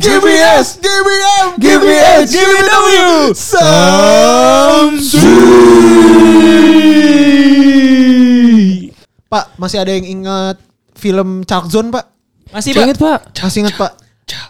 [0.00, 3.36] give me S, give me M, give me H, give me W.
[7.60, 8.90] Samsui.
[9.30, 10.56] Pak, masih ada yang ingat
[10.98, 12.04] film Chalk Zone, Pak?
[12.50, 13.18] Masih Ingat pak.
[13.46, 13.92] Masih ingat, Pak?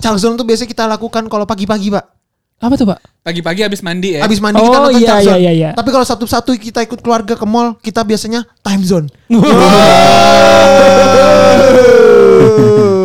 [0.00, 2.04] Chalk Zone tuh biasanya kita lakukan kalau pagi-pagi, Pak.
[2.60, 3.00] Apa tuh pak?
[3.24, 4.20] Pagi-pagi habis mandi ya.
[4.20, 5.36] Habis mandi Oh, kita nonton iya, Chalk Zone.
[5.36, 5.70] iya, iya, iya.
[5.72, 9.08] Tapi kalau satu-satu kita ikut keluarga ke mall, kita biasanya time zone.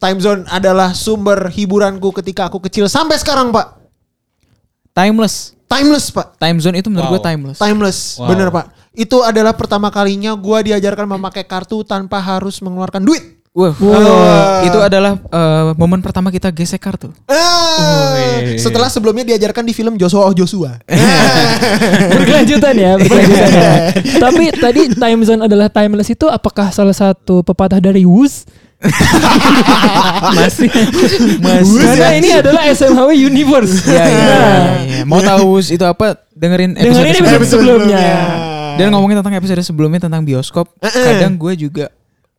[0.00, 3.84] Time zone adalah sumber hiburanku ketika aku kecil sampai sekarang, Pak.
[4.96, 5.52] Timeless.
[5.68, 6.40] Timeless, Pak.
[6.40, 7.14] Time zone itu menurut Wow.
[7.16, 7.58] gue timeless.
[7.60, 8.28] Timeless, Wow.
[8.32, 8.66] bener Pak.
[8.96, 13.41] Itu adalah pertama kalinya gua diajarkan memakai kartu tanpa harus mengeluarkan duit.
[13.52, 14.64] Wah, Wah.
[14.64, 17.12] itu adalah eh, momen pertama kita gesek kartu.
[17.28, 18.56] Ah, Wih.
[18.56, 20.80] setelah sebelumnya diajarkan di film Joshua oh Joshua.
[22.16, 23.72] berkelanjutan ya, berkelanjutan ya.
[24.16, 28.48] Tapi tadi time zone adalah timeless itu apakah salah satu pepatah dari Wus?
[30.32, 30.72] Masih.
[31.38, 31.84] Masih.
[31.84, 33.84] Karena ini adalah SMHW Universe.
[33.84, 34.24] Ya, ya, Nah,
[34.80, 35.02] ya, ya.
[35.04, 36.16] Mau tahu itu apa?
[36.32, 38.00] Dengerin episode, dengerin episode Episode sebelumnya.
[38.00, 38.80] sebelumnya.
[38.80, 41.92] Dan ngomongin tentang episode sebelumnya tentang bioskop, kadang gue juga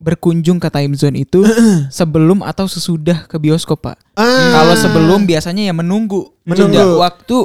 [0.04, 1.40] berkunjung ke time zone itu
[1.90, 3.96] sebelum atau sesudah ke bioskop pak.
[4.14, 4.52] Ah.
[4.54, 6.76] Kalau sebelum biasanya ya menunggu, Menunggu.
[6.76, 7.38] Jeda waktu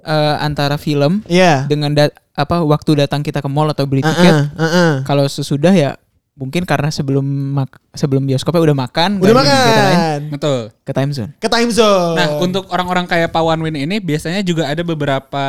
[0.00, 1.64] eh, antara film Iya.
[1.64, 4.32] dengan dat- apa waktu datang kita ke mall atau beli Ah, tiket.
[4.32, 4.92] ah, ah.
[5.02, 5.94] Kalau sesudah ya
[6.34, 7.22] mungkin karena sebelum
[7.54, 10.18] mak- sebelum bioskopnya udah makan, Udah lain, makan.
[10.34, 10.60] Betul.
[10.82, 11.30] ke time zone.
[11.38, 12.18] Ke time zone.
[12.18, 15.46] Nah, untuk orang-orang kayak Pak Wanwin ini biasanya juga ada beberapa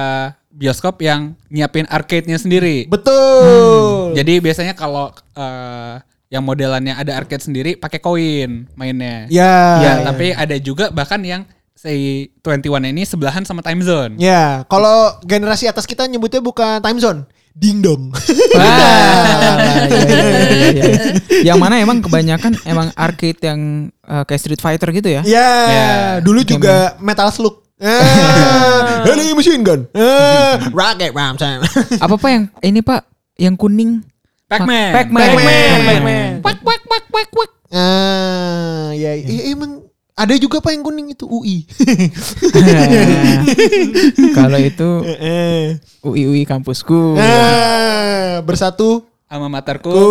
[0.47, 2.85] bioskop yang nyiapin arcade-nya sendiri.
[2.85, 4.13] betul.
[4.13, 5.95] Jadi biasanya kalau eh,
[6.35, 9.23] yang modelannya ada arcade sendiri pakai koin mainnya.
[9.31, 9.79] Ya.
[9.79, 14.19] Ya, tapi ada juga bahkan yang si 21 ini sebelahan sama time zone.
[14.19, 17.19] Ya, kalau generasi atas kita nyebutnya bukan time zone,
[17.55, 18.11] ding dong.
[18.55, 20.83] Wah, iya, iya, iya, iya.
[21.51, 23.59] Yang mana emang kebanyakan emang arcade yang
[24.03, 25.21] eh, kayak Street Fighter gitu ya?
[25.23, 25.87] ya, Ya.
[26.19, 27.63] dulu juga Metal Slug.
[27.75, 29.83] Ah, Heli machine gun.
[29.91, 31.59] Ah, rocket ram time.
[32.07, 33.03] Apa pak yang ini pak?
[33.35, 33.91] Yang kuning?
[34.45, 34.91] Pac-Man.
[34.93, 35.25] Pac-Man.
[35.25, 35.77] Pac-Man.
[35.83, 36.31] Pac-Man.
[36.39, 37.51] Wak wak wak wak wak.
[37.73, 39.81] Ah, ya, ya emang
[40.13, 41.65] ada juga pak yang kuning itu UI.
[44.37, 47.17] Kalau itu Eh, UI UI kampusku.
[47.17, 49.89] ah, bersatu Sama materku.
[49.89, 50.09] ku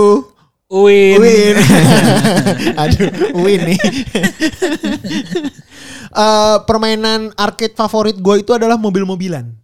[0.74, 1.22] Uin.
[1.22, 1.54] Win.
[2.82, 3.08] Aduh,
[3.38, 3.78] win nih.
[6.10, 9.54] Eh, permainan arcade favorit gue itu adalah mobil-mobilan.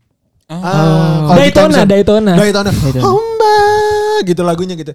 [0.47, 1.35] Oh.
[1.35, 1.89] Di Daytona, zone.
[1.89, 2.33] Daytona.
[2.37, 2.71] Daytona.
[3.03, 3.59] Homba
[4.25, 4.93] gitu lagunya gitu.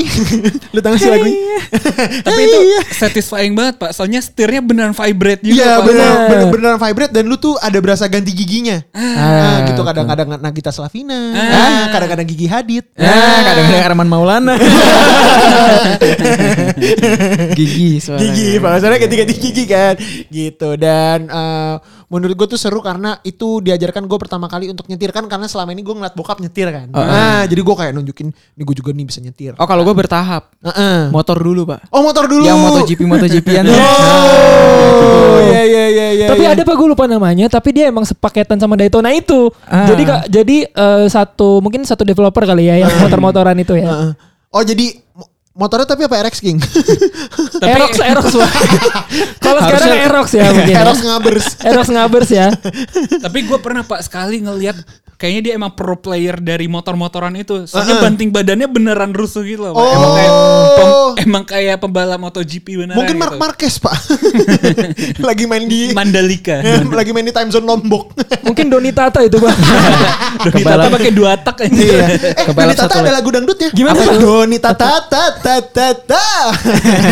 [0.00, 0.08] Hey,
[0.72, 1.60] lu tahu sih lagunya?
[2.26, 2.58] Tapi itu
[2.96, 3.92] satisfying banget pak.
[3.92, 5.84] Soalnya setirnya beneran vibrate juga Iya pak.
[5.92, 8.80] benar benar beneran vibrate dan lu tuh ada berasa ganti giginya.
[8.96, 12.88] Ah, gitu kadang-kadang Nagita Slavina, ah, kadang-kadang Gigi Hadid.
[12.96, 14.56] Ah, kadang-kadang Arman Maulana.
[17.58, 18.32] Gigi suaranya.
[18.32, 19.94] Gigi, bahasanya ganti-ganti gigi kan,
[20.30, 20.76] gitu.
[20.80, 21.74] Dan eh,
[22.10, 25.70] menurut gue tuh seru karena itu diajarkan gue pertama kali untuk nyetir kan karena selama
[25.70, 26.90] ini gue ngeliat bokap nyetir kan.
[26.90, 29.54] Nah, jadi gue kayak nunjukin, nih gue juga nih bisa nyetir.
[29.54, 30.50] Oh kalau gue bertahap.
[30.58, 31.14] Heeh.
[31.14, 31.86] Motor dulu pak.
[31.94, 32.42] Oh motor dulu.
[32.42, 33.64] Yang MotoGP MotoGP-an.
[35.00, 36.26] Oh, iya iya iya iya.
[36.28, 36.52] tapi iya.
[36.52, 39.48] ada pak gue lupa namanya, tapi dia emang sepaketan sama Daytona itu.
[39.64, 39.86] Ah.
[39.88, 43.88] Jadi kak, jadi eh, satu mungkin satu developer kali ya yang motor-motoran itu ya.
[43.88, 44.12] Heeh.
[44.50, 44.98] Oh jadi
[45.60, 46.56] motornya tapi apa RX King?
[46.56, 48.50] Tapi- Aerox, Aerox Pak.
[49.44, 50.74] Kalau sekarang Aerox ya mungkin.
[50.74, 51.46] Aerox ngabers.
[51.60, 52.48] Aerox ngabers ya.
[53.28, 54.80] Tapi gue pernah pak sekali ngelihat
[55.20, 57.68] kayaknya dia emang pro player dari motor-motoran itu.
[57.68, 58.04] Soalnya Heeh.
[58.08, 59.76] banting badannya beneran rusuh gitu loh.
[59.76, 59.84] Pak.
[59.84, 59.92] Oh.
[59.92, 60.32] Emang kayak
[60.72, 62.96] pem- emang kayak pembalap MotoGP beneran.
[62.96, 63.40] Mungkin Mark gitu.
[63.40, 63.96] Marquez pak.
[65.28, 66.64] Lagi main di Mandalika.
[66.90, 68.16] lagi main di time zone Lombok.
[68.40, 69.52] Mungkin Doni Tata itu Pak.
[70.48, 71.68] Doni Tata pakai dua tak aja.
[71.70, 72.06] Iya.
[72.32, 73.16] Eh, Kebalap Doni Tata satu ada lap.
[73.20, 73.68] lagu dangdutnya.
[73.70, 74.08] Gimana Apa tuh?
[74.08, 74.20] tuh?
[74.24, 76.24] Doni Tata Tata Tata.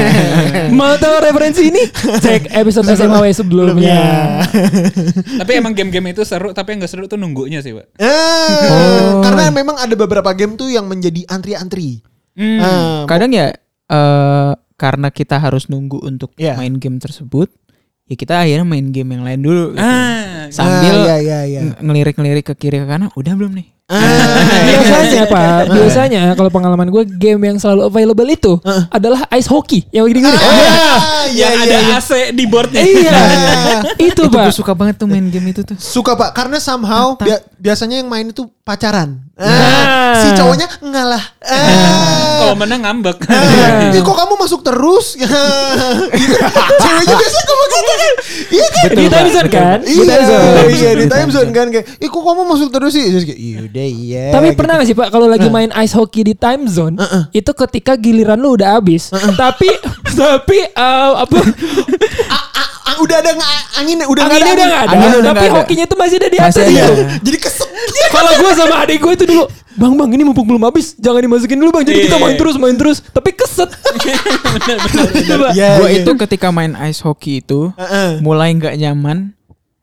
[0.78, 1.82] Mau tahu referensi ini?
[1.93, 4.00] Cek episode SMAW sebelumnya.
[5.37, 7.97] tapi emang game-game itu seru, tapi yang gak seru tuh nunggunya sih, Pak.
[7.98, 12.00] Eh, Karena memang ada beberapa game tuh yang menjadi antri-antri.
[12.32, 12.58] Hmm.
[12.58, 13.50] Eh, Kadang ya
[13.88, 16.54] eh karena kita harus nunggu untuk Iya.
[16.54, 17.50] main game tersebut,
[18.04, 19.74] ya kita akhirnya main game yang lain dulu.
[19.74, 19.82] gitu.
[19.82, 21.60] Ah, Sambil Ah, iya, iya, iya.
[21.66, 23.68] ng- ngelirik-ngelirik ke kiri ke kanan, udah belum nih?
[23.88, 23.96] Ah,
[24.69, 28.52] biasanya Pak, biasanya kalau pengalaman gue game yang selalu available itu
[28.88, 30.29] adalah ice hockey yang gini-gini.
[30.29, 31.96] Ah, iya, yang iya, ada iya.
[31.96, 32.82] AC di boardnya.
[32.85, 33.20] Iya,
[33.96, 34.52] itu Itu gue Pak.
[34.52, 35.76] suka banget tuh main game itu tuh.
[35.76, 39.25] Suka pak, karena somehow bia- biasanya yang main itu pacaran.
[39.38, 41.23] Ah, si cowoknya ngalah.
[41.40, 42.43] Ah.
[42.43, 43.23] Kalau menang ngambek.
[43.25, 45.14] Ah, "Ih, kok kamu masuk terus?
[45.19, 46.35] Gitu.
[46.75, 48.12] Ceweknya biasa ngomong gitu kan.
[48.49, 48.88] Iya kan?
[48.90, 49.79] Di time zone kan?
[49.81, 50.50] Di time Iya, zone.
[50.69, 53.87] iya di time zone kan kayak, "Ih, kok kamu masuk terus sih?" Terus kayak, "Yaudah
[53.88, 54.58] iya." Tapi gitu.
[54.58, 56.99] pernah gak sih Pak kalau lagi main ice hockey di time zone
[57.31, 59.14] itu ketika giliran lu udah habis.
[59.14, 59.70] Tapi
[60.19, 61.38] tapi eh, apa
[62.88, 63.37] Ah, udah ada
[63.76, 64.93] angin udah nggak anginnya ada udah ada.
[64.96, 65.56] Angin udah tapi ada.
[65.61, 66.56] hokinya tuh masih ada di atas.
[67.20, 67.69] Jadi kesep.
[68.08, 69.44] Kalau gue sama adik gue itu dulu,
[69.76, 71.84] bang bang ini mumpung belum habis, jangan dimasukin dulu bang.
[71.84, 72.25] Jadi kita Iya.
[72.25, 73.69] main terus main terus, tapi keset.
[75.52, 76.02] Iya, Gue iya.
[76.02, 77.72] itu ketika main ice hockey itu
[78.20, 79.32] mulai nggak nyaman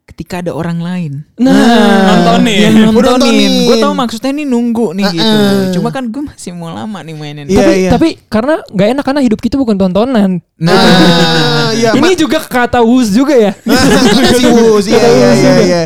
[0.06, 1.12] ketika ada orang lain.
[1.36, 2.56] Nah, Nontonin.
[2.56, 3.20] yang nontonin.
[3.20, 3.54] nontonin.
[3.68, 5.38] Gue tau maksudnya ini nunggu nih gitu.
[5.76, 7.46] Cuma kan gue masih mau lama nih mainin.
[7.50, 7.90] Iya, tapi iya.
[7.92, 10.40] tapi karena nggak enak karena hidup kita bukan tontonan.
[10.56, 11.92] Nah, Ah, iya.
[11.92, 13.52] Ini juga kata Wus juga ya.
[14.40, 15.82] si Wus, iya iya iya iya.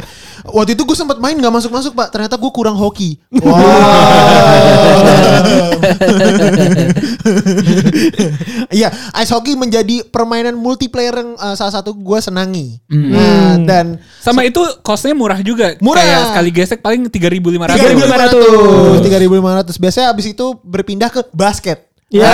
[0.45, 2.11] Waktu itu gue sempat main nggak masuk masuk pak.
[2.13, 3.19] Ternyata gue kurang hoki.
[3.43, 3.59] Wow.
[8.69, 12.77] Iya, ice hockey menjadi permainan multiplayer yang uh, salah satu gue senangi.
[12.89, 15.73] Nah, dan Sama itu costnya murah juga.
[15.81, 16.05] Murah.
[16.05, 19.01] Kayak sekali gesek paling 3.500.
[19.01, 19.01] 3.500.
[19.01, 19.81] 3.500.
[19.81, 21.89] Biasanya abis itu berpindah ke basket.
[22.09, 22.25] Ya.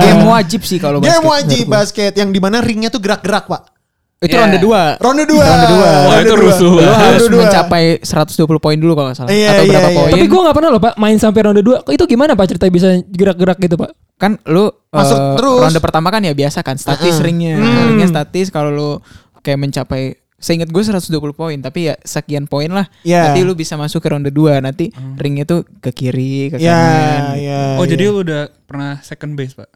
[0.00, 1.28] game wajib sih kalau Game basket.
[1.28, 3.75] wajib basket yang di mana ringnya tuh gerak-gerak pak.
[4.16, 4.42] Itu Iya.
[4.42, 4.96] ronde 2.
[4.96, 5.44] Ronde dua.
[5.44, 5.84] Ronde dua.
[5.84, 6.42] Wah, Ronde itu dua.
[6.42, 6.96] rusuh banget.
[6.96, 7.42] harus Ronde dua.
[7.44, 9.28] mencapai 120 poin dulu kalau nggak salah.
[9.30, 9.96] Iya, Atau iya, berapa iya.
[9.98, 10.10] poin?
[10.10, 12.88] Tapi gue gak pernah loh pak main sampai ronde 2 Itu gimana pak cerita bisa
[13.06, 15.60] gerak-gerak gitu pak kan lu Masuk eh, terus.
[15.60, 18.90] ronde pertama kan ya biasa kan statis ringnya ringnya statis kalau lu
[19.38, 20.02] kayak mencapai
[20.34, 23.28] seingat gue 120 poin tapi ya sekian poin lah Iya.
[23.28, 27.36] nanti lu bisa masuk ke ronde 2 nanti ringnya tuh ke kiri ke Ya, kanan
[27.36, 27.62] ya.
[27.76, 27.88] Oh ya.
[27.90, 29.68] jadi lu udah pernah second base pak?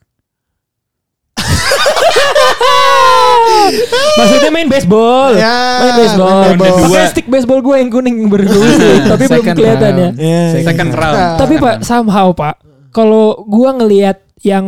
[4.19, 6.91] Maksudnya main baseball Ya, Main baseball main baseball.
[6.91, 10.15] Pakai stick baseball gue yang kuning berfungsi Tapi belum kelihatan ya round.
[10.17, 10.97] Ya, Second ya.
[10.97, 11.17] round.
[11.17, 12.55] Nah, Tapi pak somehow pak
[12.91, 14.65] Kalau gue ngelihat yang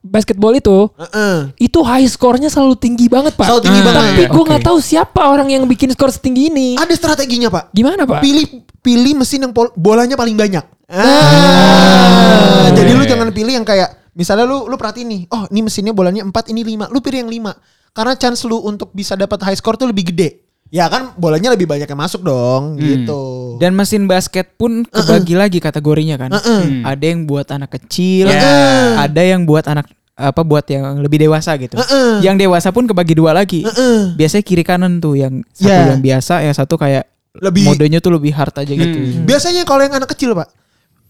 [0.00, 1.50] basketball itu Heeh.
[1.58, 3.42] itu high score-nya selalu tinggi banget pak.
[3.44, 4.12] Selalu tinggi Tapi banget.
[4.24, 4.48] gue Oke.
[4.48, 6.68] nggak tahu siapa orang yang bikin skor setinggi ini.
[6.78, 7.74] Ada strateginya pak.
[7.74, 8.22] Gimana pak?
[8.22, 8.46] Pilih
[8.78, 10.62] pilih mesin yang pol- bolanya paling banyak.
[10.86, 11.02] Ah.
[11.02, 13.10] Ah, jadi lu Iya.
[13.12, 16.62] jangan pilih yang kayak misalnya lu lu perhatiin nih, oh ini mesinnya bolanya 4 ini
[16.62, 16.86] 5.
[16.88, 17.50] Lu pilih yang 5.
[17.96, 20.44] Karena chance lu untuk bisa dapat high score tuh lebih gede.
[20.68, 23.56] Ya kan bolanya lebih banyak yang masuk dong gitu.
[23.56, 26.84] dan mesin basket pun kebagi lagi kategorinya kan Hmm.
[26.84, 29.00] ada yang buat anak kecil Ya.
[29.00, 32.20] ada yang buat anak apa buat yang lebih dewasa gitu Heeh.
[32.20, 34.12] yang dewasa pun kebagi dua lagi Heeh.
[34.12, 35.88] biasanya kiri kanan tuh yang satu Ya.
[35.88, 39.24] yang biasa yang satu kayak Lebih- modenya tuh lebih hard aja gitu Hmm.
[39.24, 40.48] Biasanya kalau yang anak kecil, Pak,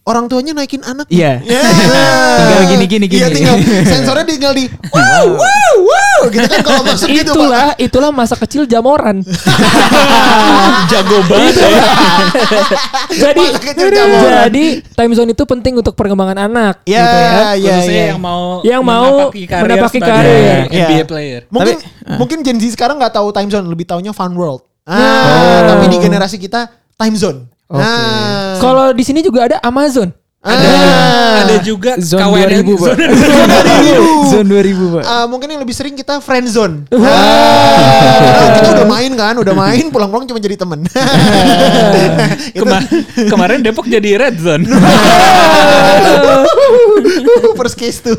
[0.06, 1.10] orang tuanya naikin anak.
[1.10, 1.42] Iya.
[1.42, 1.60] Ya.
[2.38, 3.34] Tinggal gini, gini, Iya, gini.
[3.34, 3.56] tinggal
[3.90, 7.34] sensornya tinggal di wow, wow, wow gitu kan kalau masuk gitu, Pak.
[7.34, 9.20] itulah itulah masa kecil jamoran.
[10.90, 11.70] Jago banget ya.
[13.10, 13.44] jadi
[13.74, 16.74] jadi time zone itu penting untuk perkembangan anak.
[16.84, 17.30] Ya, gitu ya.
[17.58, 18.06] ya, Khususnya ya.
[18.14, 20.70] yang mau Yang mau menapaki karir.
[20.70, 20.86] Iya.
[20.86, 21.40] NBA player.
[21.48, 24.62] Mungkin Tapi- mungkin Gen Z sekarang nggak tahu time zone, lebih taunya fun world.
[24.86, 25.60] Ah, Oh.
[25.74, 27.50] tapi di generasi kita time zone.
[27.66, 27.82] Oke.
[27.82, 28.56] Ah.
[28.58, 30.14] Kalau di sini juga ada Amazon.
[30.46, 31.42] Ah.
[31.42, 32.86] Ada juga Zone kawanan 2000, Pak.
[32.86, 33.02] Zone
[34.30, 34.30] 2000.
[34.30, 35.02] Zone 2000, Pak.
[35.04, 36.86] Ah, mungkin yang lebih sering kita friend zone.
[36.96, 40.86] Ah, kita udah main kan, udah main pulang-pulang cuma jadi temen.
[42.56, 42.86] Kema-
[43.26, 44.62] kemarin Depok jadi red zone.
[47.56, 48.14] First case tuh.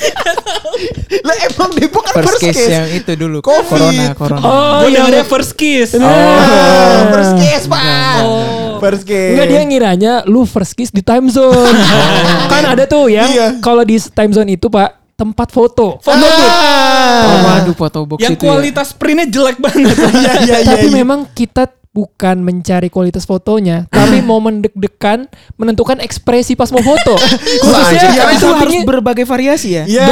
[1.26, 3.38] Lah emang Depok kan First case yang itu dulu.
[3.40, 3.68] Covid.
[3.68, 4.40] Corona, corona.
[4.40, 5.92] Oh, Gue yang dengarnya first kiss.
[5.94, 8.18] Ah, first case pak.
[8.22, 8.78] Oh.
[8.78, 9.32] First case.
[9.34, 11.76] Enggak dia ngiranya lu first kiss di time zone.
[12.52, 13.46] kan ada tuh yang Iya.
[13.60, 16.00] kalau di time zone itu Pak tempat foto.
[16.00, 16.48] Foto booth.
[16.48, 16.58] Oh,
[17.20, 17.60] Ah.
[17.60, 18.48] waduh foto box Yang itu ya.
[18.48, 19.92] kualitas printnya jelek banget.
[20.16, 20.68] Iya iya iya.
[20.70, 20.96] tapi iya.
[20.96, 25.26] memang kita bukan mencari kualitas fotonya, tapi momen deg-degan
[25.58, 27.18] menentukan ekspresi pas mau foto.
[27.66, 29.84] khususnya Anjir, karena itu harus berbagai variasi ya.
[29.90, 30.08] Iya.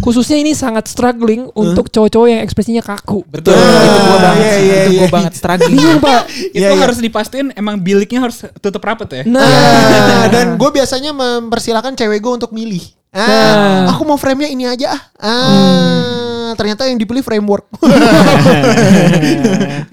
[0.00, 3.20] khususnya ini sangat struggling untuk cowok-cowok yang ekspresinya kaku.
[3.28, 3.52] Betul.
[3.52, 4.44] Ah, itu gua banget.
[4.44, 5.12] iya, iya, itu gua iya.
[5.12, 5.76] banget struggling.
[5.76, 6.22] Bingung Pak.
[6.56, 6.80] Itu iya.
[6.80, 9.22] harus dipastiin emang biliknya harus tutup rapet ya.
[9.26, 12.82] Nah, Ah, dan gue biasanya mempersilahkan cewek gue untuk milih.
[13.14, 13.94] Ah, Nah.
[13.94, 15.02] aku mau frame-nya ini aja ah.
[15.22, 17.66] Ah, ternyata yang dipilih framework.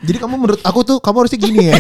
[0.07, 1.75] Jadi kamu menurut aku tuh kamu harusnya gini ya.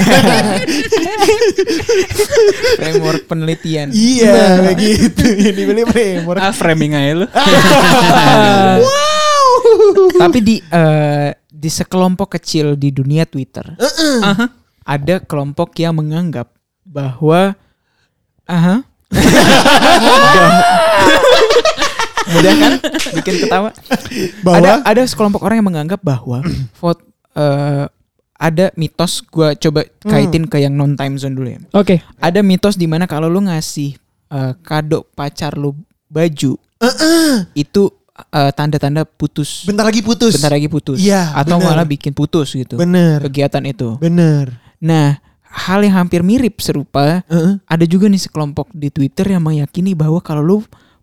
[2.77, 3.89] Framework penelitian.
[3.93, 5.25] iya, kayak gitu.
[5.25, 6.41] Yang dipilih framework.
[6.41, 7.27] Ah framing aja lu.
[8.85, 9.49] wow.
[10.21, 11.29] Tapi di eh,
[11.61, 14.49] di sekelompok kecil di dunia Twitter Aha.
[14.81, 16.49] ada kelompok yang menganggap
[16.81, 17.53] bahwa
[18.49, 18.81] aha
[22.31, 22.71] mudah kan
[23.15, 23.69] bikin ketawa
[24.41, 26.41] Bahwa ada ada sekelompok orang yang menganggap bahwa
[26.79, 27.85] foto eh,
[28.35, 30.09] ada mitos gue coba Hmm.
[30.09, 31.61] kaitin ke yang non time zone dulu ya.
[31.71, 32.01] Oke.
[32.17, 33.93] Ada mitos di mana kalau lu ngasih
[34.29, 35.77] eh, kado pacar lu
[36.09, 36.57] baju
[37.53, 37.83] itu
[38.27, 39.63] eh, tanda-tanda putus.
[39.63, 40.33] Bentar lagi putus.
[40.35, 40.97] Bentar lagi putus.
[40.97, 41.69] Iya, Atau bener.
[41.69, 42.75] malah bikin putus gitu.
[42.75, 43.21] Bener.
[43.21, 44.01] Kegiatan itu.
[44.01, 44.57] Bener.
[44.81, 47.61] Nah, hal yang hampir mirip serupa Heeh.
[47.61, 50.57] ada juga nih sekelompok di Twitter yang meyakini bahwa kalau lu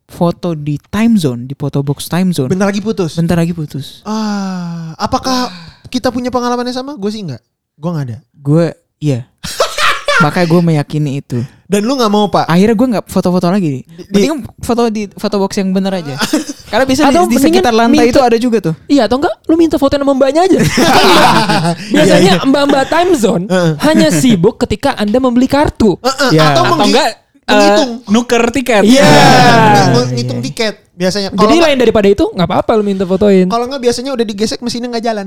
[0.09, 3.13] foto di time zone, di photo box time zone, Bentar lagi putus.
[3.15, 4.01] bentar lagi putus.
[4.03, 5.53] Ah, apakah
[5.87, 6.97] kita punya pengalaman yang sama?
[6.97, 7.45] Gue sih enggak.
[7.77, 8.19] Gue nggak ada.
[8.33, 9.29] Gue iya.
[10.25, 11.39] Makanya gue meyakini itu.
[11.69, 12.49] Dan lu nggak mau pak?
[12.49, 13.85] Akhirnya gue nggak foto-foto lagi.
[14.09, 16.17] Mending foto di foto box yang bener aja.
[16.73, 18.75] Karena bisa di, Atau di mendingan sekitar lantai minta- itu ada juga tuh.
[18.89, 20.59] Iya atau enggak lu minta foto sama mbaknya aja.
[20.59, 23.45] Kan mbak- Biasanya mbak-mbak time zone
[23.79, 26.01] hanya sibuk ketika Anda membeli kartu.
[26.33, 26.57] Ya.
[26.57, 27.09] Atau, Atau enggak
[27.49, 27.91] eh, menghitung.
[28.07, 28.83] nuker tiket.
[28.85, 29.09] Iya.
[29.89, 31.29] Ngi- ngitung tiket biasanya.
[31.31, 33.47] Kalau Jadi nggak- lain daripada itu nggak apa-apa lu minta fotoin.
[33.47, 35.27] Kalau nggak biasanya udah digesek mesinnya nggak jalan.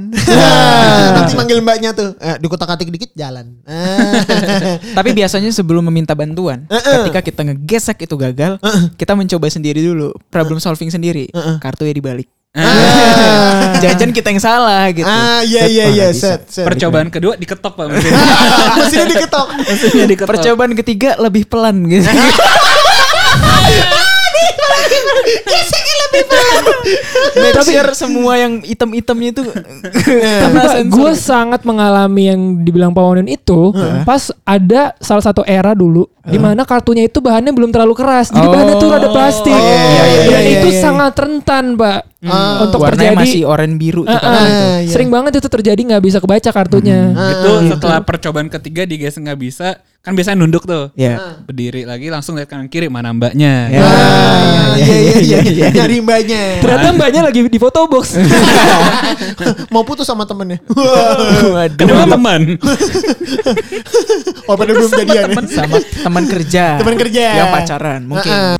[1.16, 3.58] Nanti manggil mbaknya tuh, eh, dikutak-atik dikit jalan.
[4.98, 7.02] Tapi biasanya sebelum meminta bantuan, Uh-uh.
[7.02, 8.62] ketika kita ngegesek itu gagal,
[8.96, 11.32] kita mencoba sendiri dulu, problem solving sendiri.
[11.58, 12.28] Kartunya dibalik.
[12.52, 13.80] Ah.
[13.84, 15.08] Jangan kita yang salah gitu.
[15.08, 16.68] Ah, iya iya iya, set, set.
[16.68, 18.12] Percobaan kedua diketok pak mesin.
[18.78, 19.48] mesinnya diketok.
[19.56, 20.30] Mesinnya diketok.
[20.36, 22.12] Percobaan ketiga lebih pelan gitu.
[27.32, 33.72] Make sure semua yang item-itemnya itu Tapi gue sangat mengalami yang dibilang Pak itu
[34.04, 38.46] pas ada salah satu era dulu di mana kartunya itu bahannya belum terlalu keras, jadi
[38.46, 38.54] Oh.
[38.54, 39.50] bahannya tuh rada plastik.
[39.50, 40.78] Oh, iya, iya, Dan iya, itu iya.
[40.80, 42.62] sangat rentan, Pak, Ah.
[42.62, 43.26] untuk warnanya terjadi.
[43.26, 44.22] masih oranye biru Ah, kan.
[44.22, 44.38] ah.
[44.38, 44.92] Ah, iya.
[44.94, 47.10] Sering banget itu terjadi nggak bisa kebaca kartunya.
[47.10, 50.90] Itu setelah percobaan ketiga digesek nggak bisa, kan biasanya nunduk tuh.
[50.98, 51.38] Ya.
[51.46, 53.70] Berdiri lagi langsung lihat kanan kiri mana mbaknya.
[53.70, 53.82] Ya.
[53.86, 55.68] Ah, iya iya iya, iya, iya.
[55.78, 56.44] nyari mbaknya.
[56.58, 58.18] Ternyata mbaknya lagi di foto box.
[59.74, 60.58] Mau putus sama temennya.
[61.54, 61.78] Waduh.
[61.78, 62.42] Kedua teman.
[64.50, 65.38] Oh, pada belum jadian.
[65.38, 65.42] ya?
[65.54, 66.82] sama teman kerja.
[66.82, 67.26] Teman kerja.
[67.38, 68.58] Yang pacaran mungkin.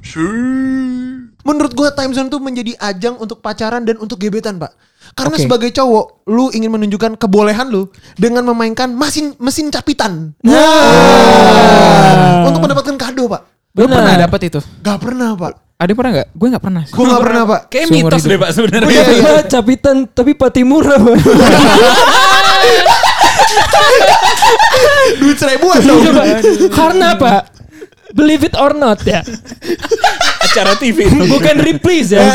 [1.42, 4.78] Menurut gua time zone tuh menjadi ajang untuk pacaran dan untuk gebetan, Pak.
[5.12, 5.44] Karena Oke.
[5.44, 10.32] sebagai cowok, lu ingin menunjukkan kebolehan lu dengan memainkan mesin mesin capitan.
[12.48, 13.42] Untuk mendapatkan kado, Pak.
[13.72, 14.60] Gue pernah dapat itu.
[14.84, 15.54] Gak pernah, Pak.
[15.82, 16.30] Ada pernah nggak?
[16.38, 16.86] Gue nggak pernah.
[16.86, 16.94] sih.
[16.94, 17.62] Gua gak pernah, Pak.
[17.74, 18.30] Kayak mitos hidup.
[18.30, 18.86] deh pak sebenarnya.
[18.86, 19.18] Oh, iya, iya.
[19.18, 21.02] Tiba capitan tapi pati murah.
[21.02, 21.18] Pak.
[25.22, 26.02] Duit seribuan dong.
[26.06, 26.24] Coba.
[26.70, 27.30] Karena apa?
[28.12, 29.22] Believe it or not ya.
[30.46, 31.24] Acara TV itu.
[31.32, 32.28] Bukan reprise ya.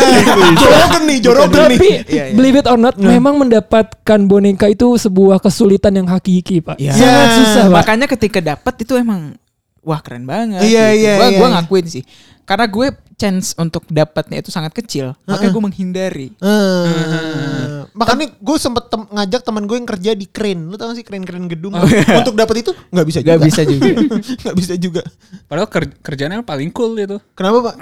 [0.56, 1.78] Jorogen nih, jorogen nih.
[1.78, 2.34] Tapi Iya, iya.
[2.34, 6.80] believe it or not, memang mendapatkan boneka itu sebuah kesulitan yang hakiki, Pak.
[6.80, 6.92] Iya.
[6.96, 7.76] Sangat Ya, susah, Pak.
[7.84, 9.36] Makanya ketika dapat itu emang
[9.84, 10.64] wah keren banget.
[10.64, 11.54] Iya, iya, Gua, iya, gua iya.
[11.60, 12.02] ngakuin sih.
[12.46, 15.16] Karena gue chance untuk dapatnya itu sangat kecil.
[15.24, 16.28] Makanya gue menghindari.
[16.36, 20.68] Eh, makanya gue sempet tem- ngajak teman gue yang kerja di crane.
[20.68, 21.72] Lu tau gak sih crane-crane gedung?
[22.12, 23.32] Untuk dapat itu nggak bisa juga.
[23.32, 23.86] Gak bisa juga.
[24.44, 25.02] Nggak bisa juga.
[25.48, 27.16] Padahal ker- kerjanya paling cool itu.
[27.32, 27.74] Kenapa pak?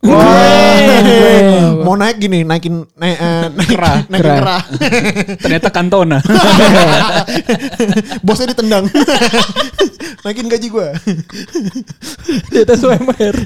[0.00, 1.04] Keren.
[1.04, 1.44] Keren.
[1.84, 3.96] Mau naik gini, naikin naik, eh, naik Kerah.
[4.08, 4.38] naikin Kerah.
[4.40, 4.62] kerah.
[5.44, 6.18] Ternyata kantona.
[8.26, 8.88] Bosnya ditendang.
[10.24, 10.88] naikin gaji gue.
[12.48, 13.36] Di atas UMR.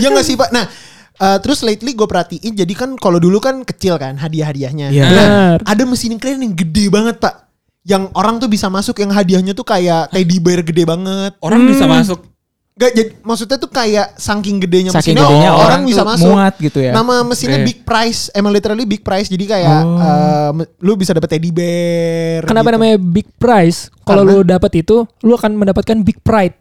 [0.00, 0.50] ya nggak sih pak?
[0.52, 0.66] Nah.
[1.14, 4.90] eh, terus lately gue perhatiin jadi kan kalau dulu kan kecil kan hadiah-hadiahnya.
[4.90, 5.04] Iya.
[5.04, 5.58] Nah, Benar.
[5.64, 7.48] ada mesin crane yang gede banget pak.
[7.84, 11.36] Yang orang tuh bisa masuk yang hadiahnya tuh kayak teddy bear gede banget.
[11.40, 12.33] Orang bisa masuk.
[12.74, 16.26] Gak jadi maksudnya tuh kayak saking gedenya Saking mesinnya gedenya orang, orang bisa masuk.
[16.26, 16.90] muat gitu ya.
[16.90, 17.64] Nama mesinnya Oke.
[17.64, 19.26] Big Price, emang literally Big Price.
[19.26, 20.48] Jadi kayak Oh.
[20.52, 22.42] me- lu bisa dapet teddy bear.
[22.42, 22.74] Kenapa gitu.
[22.74, 23.88] namanya big prize?
[24.02, 26.52] Kalau lu dapat itu, lu akan mendapatkan big pride.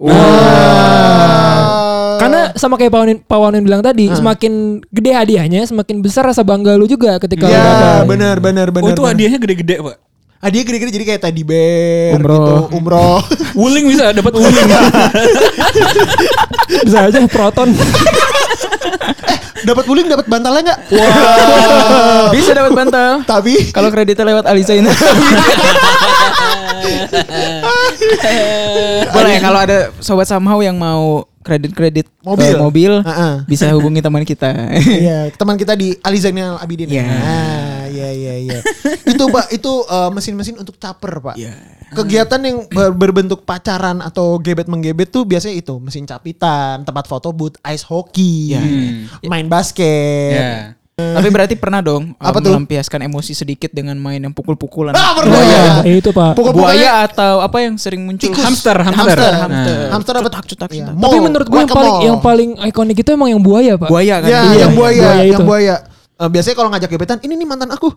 [0.00, 2.16] Ah.
[2.18, 6.40] Karena sama kayak Pak Wanin, Pak Wanin bilang tadi, semakin gede hadiahnya, semakin besar rasa
[6.40, 8.02] bangga lu juga ketika lu ya dapat.
[8.08, 8.82] benar benar benar.
[8.82, 9.96] Oh itu hadiahnya gede-gede pak.
[10.40, 12.32] Hadiah gede-gede jadi kayak teddy bear Umroh.
[12.40, 13.20] gitu, umroh.
[13.60, 14.56] Wuling bisa dapat wuling.
[16.80, 17.68] Bisa aja proton.
[19.68, 20.78] dapat wuling, dapat bantalnya nggak?
[22.32, 23.20] Bisa dapat bantal.
[23.28, 24.88] Tapi Kalau kreditnya lewat Alisa ini.
[29.12, 32.46] Boleh kalau ada sobat somehow yang mau kredit-kredit Mobil.
[32.46, 33.34] eh, mobil Heeh.
[33.44, 34.54] bisa hubungi teman kita.
[35.02, 36.86] Iya, teman kita di Ali Zainal Abidin.
[36.86, 37.02] Iya.
[37.02, 38.58] Ah, iya iya iya.
[39.02, 41.34] itu Pak, itu eh, mesin-mesin untuk caper, Pak.
[41.34, 41.54] Iya.
[41.90, 47.34] Kegiatan yang ber- berbentuk pacaran atau gebet menggebet tuh biasanya itu, mesin capitan, tempat foto
[47.34, 48.54] booth, ice hockey.
[48.54, 49.10] Hmm.
[49.26, 50.38] main basket.
[50.38, 50.78] Ya.
[51.10, 52.52] Tapi berarti pernah dong Apa tuh?
[52.52, 54.92] melampiaskan emosi sedikit dengan main yang pukul-pukulan.
[54.92, 55.36] Ah, pernah.
[55.36, 55.62] Buaya.
[55.82, 56.32] Ya, itu Pak.
[56.34, 58.26] Pukul-pukulnya Buaya atau apa yang sering muncul?
[58.26, 58.40] tikus.
[58.40, 59.16] Hamster, hamster.
[59.16, 59.40] hamster, Nah.
[59.42, 60.86] hamster, hamster dapat Cutak, cutak, Iya.
[60.86, 61.02] cutak.
[61.02, 63.88] Tapi menurut gue yang paling yang paling ikonik itu emang yang buaya, Pak.
[63.88, 64.28] Buaya kan?
[64.28, 64.66] Ya, Iya, yang iya.
[64.70, 65.44] buaya, buaya yang itu.
[65.44, 65.76] buaya.
[66.20, 67.88] Eh, biasanya kalau ngajak gebetan, ini nih mantan aku.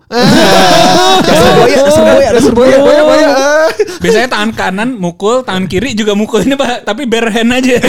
[1.28, 2.78] Dasar buaya, dasar buaya, dasar buaya.
[2.80, 3.28] boya, boya.
[3.28, 3.68] eh.
[4.00, 7.84] Biasanya tangan kanan mukul, tangan kiri juga mukul ini pak, tapi bare hand aja.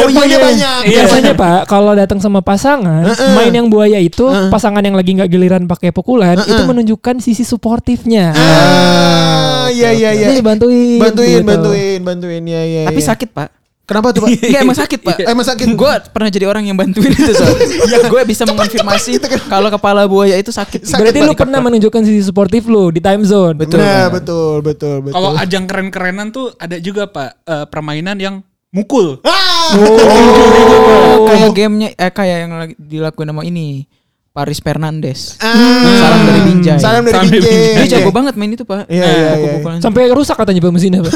[0.00, 0.38] Oh iya, iya.
[0.40, 0.80] banyak.
[0.90, 0.98] Iya.
[1.04, 3.04] Biasanya Pak, kalau datang sama pasangan,
[3.36, 8.32] main yang buaya itu pasangan yang lagi nggak giliran pakai pukulan itu menunjukkan sisi suportifnya.
[8.34, 10.26] Ah, iya iya iya.
[10.34, 10.98] Nih bantuin.
[10.98, 11.46] Bantuin, gitu.
[11.46, 12.82] bantuin, bantuin ya ya.
[12.90, 13.06] Tapi ya.
[13.14, 13.59] sakit, Pak.
[13.90, 14.30] Kenapa tuh, Pak?
[14.38, 15.16] Iya emang sakit pak.
[15.26, 15.66] Emang sakit.
[15.74, 18.06] Gue pernah jadi orang yang bantuin itu soalnya.
[18.14, 19.18] gue bisa mengonfirmasi
[19.50, 20.86] kalau kepala buaya itu sakit.
[20.86, 23.58] Sakit, Berarti lu pernah menunjukkan sisi suportif lu di time zone.
[23.58, 23.82] Betul.
[23.82, 25.14] Nah, betul, betul, betul.
[25.18, 29.18] Kalau ajang keren-kerenan tuh ada juga pak eh, permainan yang mukul.
[29.26, 33.86] ah, Oh, kayak gamenya eh kayak yang lagi dilakuin sama ini
[34.30, 35.34] Paris Fernandes.
[35.36, 35.50] ah.
[35.98, 36.78] Salam dari Binjai.
[36.78, 37.82] Salam dari Binjai.
[37.82, 38.86] Dia jago banget main itu pak.
[38.86, 39.30] Iya, iya, iya.
[39.34, 39.78] Pukul-pukulan.
[39.82, 41.14] Sampai rusak katanya Pak mesinnya, Pak.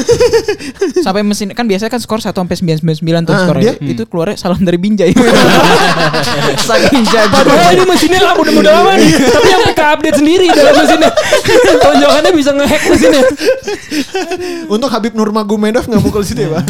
[1.07, 2.83] Sampai mesin kan biasanya kan skor 1 sampai 999
[3.23, 3.73] tuh Ah, skornya.
[3.79, 5.15] dia- Itu keluarnya salam dari Binjai.
[6.67, 7.39] Saking jago.
[7.39, 9.11] Padahal ini mesinnya lama udah udah lama nih.
[9.15, 11.11] Tapi yang PK update sendiri dalam mesinnya.
[11.87, 13.23] Tonjokannya bisa ngehack mesinnya.
[14.67, 16.65] Untuk Habib Nurmagomedov nggak mukul situ ya, Pak?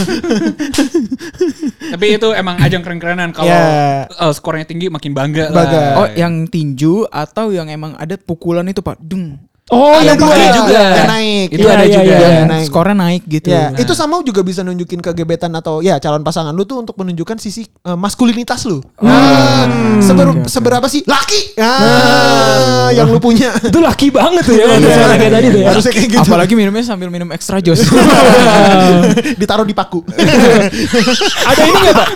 [1.91, 3.33] Tapi itu emang ajang keren-kerenan.
[3.33, 4.05] Kalau Ya.
[4.07, 5.79] eh, skornya tinggi makin bangga, Bangga.
[5.81, 5.95] lah.
[5.97, 8.99] Oh, yang tinju atau yang emang ada pukulan itu Pak?
[8.99, 9.39] Dung.
[9.73, 10.77] Oh, Ada yang dua pakai juga.
[10.93, 11.49] Yang naik.
[11.49, 12.05] Itu Iya, ada iya, juga.
[12.05, 12.29] iya, iya.
[12.37, 12.67] yang Naik.
[12.69, 13.49] Skornya naik gitu.
[13.49, 13.81] Ya, Nah.
[13.81, 17.41] itu sama juga bisa nunjukin ke gebetan atau ya calon pasangan lu tuh untuk menunjukkan
[17.41, 18.85] sisi eh, maskulinitas lu.
[19.01, 19.65] Ah,
[20.05, 20.53] seber- oke, oke.
[20.53, 21.57] seberapa sih laki?
[21.57, 23.57] Ah, yang lu punya.
[23.65, 24.69] itu laki banget tuh ya.
[24.69, 25.17] Iya.
[25.17, 25.69] Kayak tadi tuh ya.
[25.73, 26.29] Harusnya kayak gitu.
[26.29, 27.81] Apalagi minumnya sambil minum extra jos.
[29.41, 30.01] Ditaruh di paku.
[31.51, 32.09] Ada ini nggak Pak?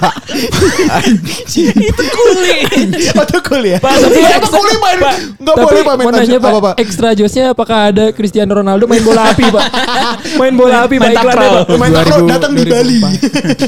[1.48, 2.52] itu kuli.
[3.12, 3.78] Atau cool ya?
[3.78, 4.98] Pak, tapi Apa ekstra- cool main?
[5.38, 6.06] Tapi boleh Pak main.
[6.08, 6.74] Pak, Apa Pak?
[6.78, 9.64] extra josnya apakah ada Cristiano Ronaldo main bola api Pak?
[10.40, 11.64] Main bola api Main takraw.
[11.66, 11.76] Pak.
[11.76, 12.98] Main takraw 2000, datang di Bali.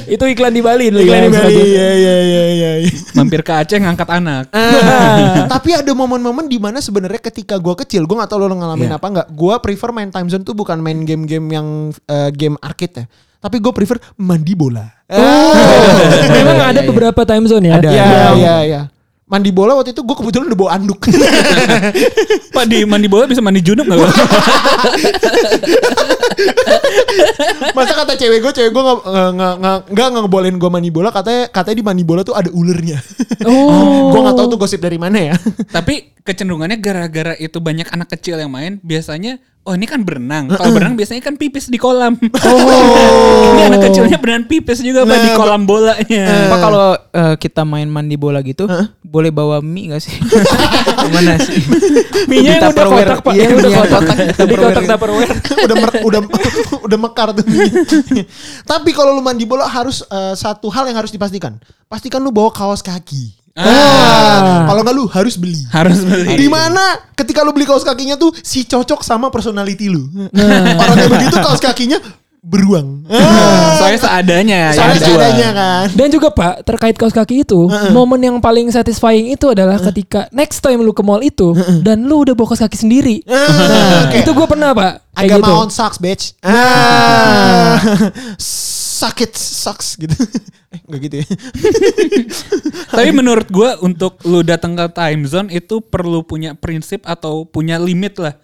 [0.07, 1.61] Itu iklan di Bali Iklan ya, di extra Bali.
[1.61, 2.71] Iya iya iya iya.
[2.85, 2.91] iya.
[3.15, 4.45] Mampir ke Aceh ngangkat anak.
[4.53, 8.91] Ah, tapi ada momen-momen di mana sebenarnya ketika gua kecil, gua nggak tahu lo ngalamin
[8.91, 8.97] Iya.
[8.97, 9.29] apa nggak.
[9.33, 11.67] Gua prefer main time zone tuh bukan main game-game yang
[12.07, 13.05] eh, game arcade ya,
[13.41, 14.85] tapi gue prefer mandi bola.
[15.09, 15.17] Oh,
[16.37, 16.89] memang ada iya, iya.
[16.93, 17.81] beberapa time zone ya.
[17.81, 17.89] Ada.
[17.89, 18.83] Iya Yang- iya iya.
[19.31, 21.07] Mandi bola waktu itu gue kebetulan udah bawa anduk.
[22.55, 23.99] Pak di mandi bola bisa mandi junub nggak?
[24.03, 24.11] Pak?
[27.79, 31.15] Masa kata cewek gue, cewek gue nggak nggak nggak nggak ngebolehin gue mandi bola.
[31.15, 32.99] Katanya katanya di mandi bola tuh ada ulernya.
[33.47, 34.11] Oh.
[34.11, 35.39] gue nggak tahu tuh gosip dari mana ya.
[35.71, 39.39] Tapi kecenderungannya gara-gara itu banyak anak kecil yang main, biasanya
[39.71, 40.51] oh ini kan berenang.
[40.51, 42.19] Kalau berenang biasanya kan pipis di kolam.
[42.19, 43.55] Oh.
[43.55, 46.51] ini anak kecilnya berenang pipis juga Pak di Nah, kolam bolanya.
[46.51, 48.67] Pak kalau eh, kita main mandi bola gitu,
[49.01, 50.19] boleh bawa mie gak sih?
[51.07, 51.63] Gimana sih?
[52.27, 54.03] Mie-nya yang udah kotak Pak, Iya, yang udah kotak.
[54.35, 55.31] di kotak Tupperware.
[55.67, 56.21] udah mer, udah
[56.91, 57.45] udah mekar tuh.
[58.67, 61.55] Tapi kalau lu mandi bola harus eh, satu hal yang harus dipastikan.
[61.87, 63.40] Pastikan lu bawa kaos kaki.
[63.63, 65.61] Ah, kalau nggak lu harus beli.
[65.69, 66.37] Harus beli.
[66.37, 66.81] Di mana
[67.13, 70.09] ketika lu beli kaos kakinya tuh si cocok sama personality lu.
[70.75, 72.01] Orang kayak begitu kaos kakinya
[72.41, 73.05] beruang.
[73.05, 75.13] Ah, Soalnya seadanya yang soalnya dijual.
[75.13, 75.85] seadanya kan.
[75.93, 80.65] Dan juga Pak, terkait kaos kaki itu, momen yang paling satisfying itu adalah ketika next
[80.65, 81.53] time lu ke mall itu
[81.85, 83.21] dan lu udah bawa kaos kaki sendiri.
[83.29, 84.25] Nah, Oke.
[84.25, 84.93] itu gue pernah Pak.
[85.13, 85.53] Kayak Agak gitu.
[85.53, 86.25] mau sucks bitch.
[86.41, 87.77] Ah.
[89.01, 90.13] Sakit sucks gitu.
[90.71, 91.27] Eh, enggak gitu ya.
[92.95, 97.75] Tapi menurut gua untuk lu datang ke time zone itu perlu punya prinsip atau punya
[97.75, 98.39] limit lah.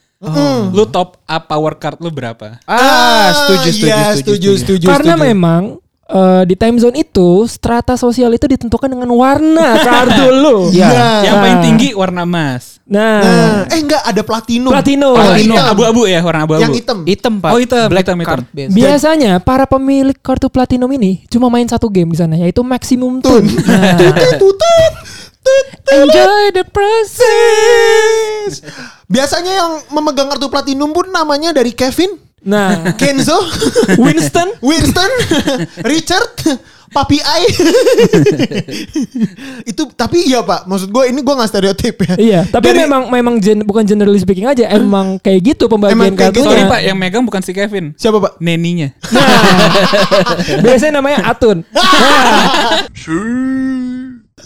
[0.74, 2.58] Lu top up power card lu berapa?
[2.66, 5.28] Ah, setuju, setuju, iya, setuju, setuju, setuju, Karena setuju.
[5.30, 5.62] memang
[6.06, 10.70] eh, di time zone itu strata sosial itu ditentukan dengan warna kartu lu.
[10.70, 11.22] Iya.
[11.22, 11.42] Yang Nah.
[11.42, 12.78] paling tinggi warna emas.
[12.86, 14.70] Nah, Nah, eh enggak ada platinum.
[14.70, 15.10] Platinum.
[15.10, 15.66] Oh, Yang hitam.
[15.68, 16.62] abu-abu ya, warna abu-abu.
[16.62, 16.98] Yang hitam.
[17.02, 17.50] Hitam pak.
[17.50, 18.30] Oh, hitam, Black hitam, hitam.
[18.30, 18.70] card biasa.
[18.72, 23.50] biasanya para pemilik kartu platinum ini cuma main satu game di sana yaitu Maximum Tune.
[23.66, 24.92] Nah, Tutut, tutut,
[25.42, 25.66] tutut.
[25.92, 26.62] enjoy the
[27.46, 28.62] process.
[29.06, 33.34] Biasanya yang memegang kartu platinum pun namanya dari Kevin, Nah, Kenzo,
[34.06, 35.10] Winston Winston,
[35.90, 36.30] Richard,
[36.86, 37.42] Papi Ai.
[39.70, 42.14] itu tapi iya Pak, maksud gue ini gue nggak stereotip ya.
[42.16, 46.14] Iya, tapi Dari- memang memang gen, bukan generally speaking aja, emang kayak gitu pembagian Emang
[46.14, 46.46] kayak gitu.
[46.46, 46.62] kartunya.
[46.62, 47.98] Sorry Pak, yang megang bukan si Kevin.
[47.98, 48.38] siapa Pak?
[48.38, 48.94] Neninya.
[50.62, 51.66] Biasanya namanya Atun.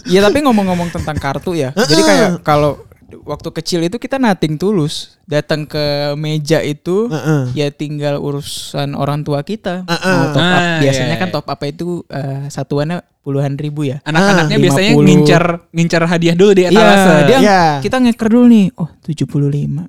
[0.01, 1.69] Iya tapi ngomong-ngomong tentang kartu ya.
[1.77, 2.81] Jadi kayak kalau
[3.21, 5.79] waktu kecil itu kita nating tulus datang ke
[6.15, 7.43] meja itu Heeh.
[7.53, 10.15] ya tinggal urusan orang tua kita Heeh.
[10.15, 11.33] mau top up Ah, biasanya iya, kan iya.
[11.33, 15.05] top up itu eh, satuannya puluhan ribu ya Anak-anaknya Ah, biasanya 50.
[15.05, 17.11] ngincar ngincar hadiah dulu di iya etalase.
[17.23, 17.61] dia Iya.
[17.79, 19.87] kita ngeker dulu nih oh 75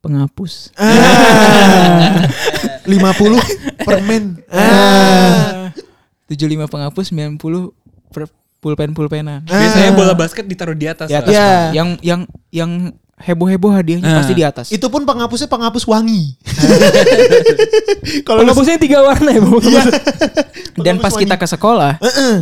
[0.00, 2.26] penghapus Ah.
[2.82, 3.38] 50
[3.80, 4.42] permen.
[4.50, 5.70] Ah.
[6.26, 7.70] 75 penghapus 90
[8.10, 8.26] per
[8.62, 9.42] pulpen-pulpenan.
[9.42, 11.10] Biasanya bola basket ditaruh di atas.
[11.10, 11.28] Di atas.
[11.28, 11.42] Ya.
[11.68, 11.74] Pak.
[11.74, 12.70] Yang yang yang
[13.18, 14.18] heboh-heboh hadiahnya Ah.
[14.18, 14.66] pasti di atas.
[14.68, 16.34] Itu pun penghapusnya penghapus wangi.
[18.26, 19.58] Kalau Penghapusnya tiga warna ya, Bu.
[19.60, 19.82] Iya.
[20.82, 21.42] Dan pas Penghapus kita wangi.
[21.42, 21.92] ke sekolah,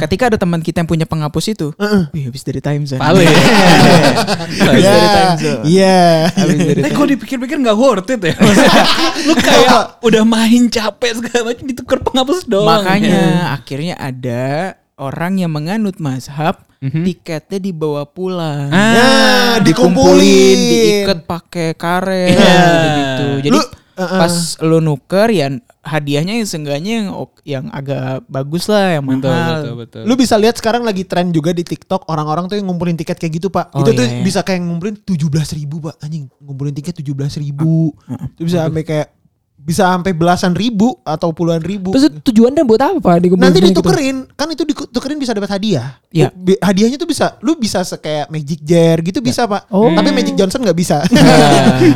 [0.00, 1.68] ketika ada teman kita yang punya penghapus itu,
[2.14, 2.96] wih habis dari time zone.
[2.96, 3.26] Paling.
[4.62, 4.92] Habis Iya.
[4.94, 5.60] dari time zone.
[5.66, 6.04] Iya.
[6.30, 8.34] Dari Tapi kok dipikir-pikir nggak worth it ya.
[9.26, 12.70] Lu kayak udah main capek segala macam ditukar penghapus doang.
[12.70, 13.20] Makanya
[13.52, 18.68] akhirnya ada orang yang menganut mazhab tiketnya dibawa pulang.
[18.68, 19.10] Ah, Ya,
[19.60, 20.58] dikumpulin, dikumpulin.
[20.60, 22.60] diikat pakai karet Iya.
[22.96, 23.26] gitu.
[23.44, 24.16] Jadi Lu, uh-uh.
[24.16, 25.46] pas lu nuker ya
[25.80, 27.08] hadiahnya yang seenggaknya yang
[27.44, 29.60] yang agak bagus lah yang betul, mahal.
[29.60, 30.02] betul, betul.
[30.04, 33.32] Lu bisa lihat sekarang lagi tren juga di TikTok orang-orang tuh yang ngumpulin tiket kayak
[33.36, 33.72] gitu pak.
[33.72, 34.24] Oh, itu tuh iya, iya.
[34.24, 37.92] bisa kayak ngumpulin tujuh belas ribu pak anjing ngumpulin tiket tujuh belas ribu.
[38.36, 39.19] Itu bisa sampai kayak
[39.60, 41.92] bisa sampai belasan ribu atau puluhan ribu.
[41.92, 43.20] Terus tujuannya buat apa?
[43.20, 43.76] Dikumpulin Nanti gitu?
[43.76, 46.00] ditukerin, kan itu ditukerin bisa dapat hadiah.
[46.08, 46.32] Iya.
[46.32, 49.68] Bi- Hadiahnya tuh bisa, lu bisa se- kayak Magic Jar gitu bisa pak.
[49.68, 49.92] Oh.
[49.92, 51.04] Tapi Magic Johnson nggak bisa.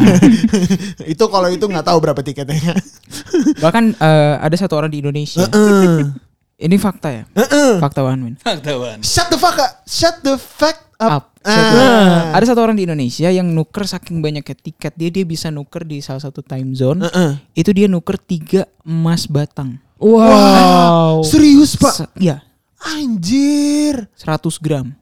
[1.12, 2.77] itu kalau itu nggak tahu berapa tiketnya.
[3.64, 5.48] Bahkan eh, ada satu orang di Indonesia.
[5.48, 6.12] Heeh.
[6.55, 7.24] Ini fakta ya.
[7.35, 7.83] Heeh.
[7.83, 8.35] Fakta one win.
[8.38, 9.03] Faktawan.
[9.03, 9.83] Shut the fuck up.
[9.88, 11.12] Shut the fuck up.
[11.12, 11.25] Up.
[11.45, 12.33] Ah.
[12.33, 16.01] Ada satu orang di Indonesia yang nuker saking banyaknya tiket dia dia bisa nuker di
[16.01, 17.05] salah satu time zone.
[17.05, 17.33] Heeh.
[17.53, 19.77] Itu dia nuker tiga emas batang.
[20.01, 21.21] Wow.
[21.23, 21.95] Serius pak?
[21.95, 22.40] Se- Iya,
[22.81, 24.09] Anjir.
[24.14, 24.93] 100 gram.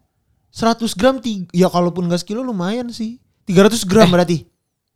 [0.51, 3.17] 100 gram ti- ya kalaupun gak sekilo lumayan sih.
[3.45, 4.12] 300 gram Eh.
[4.12, 4.38] berarti.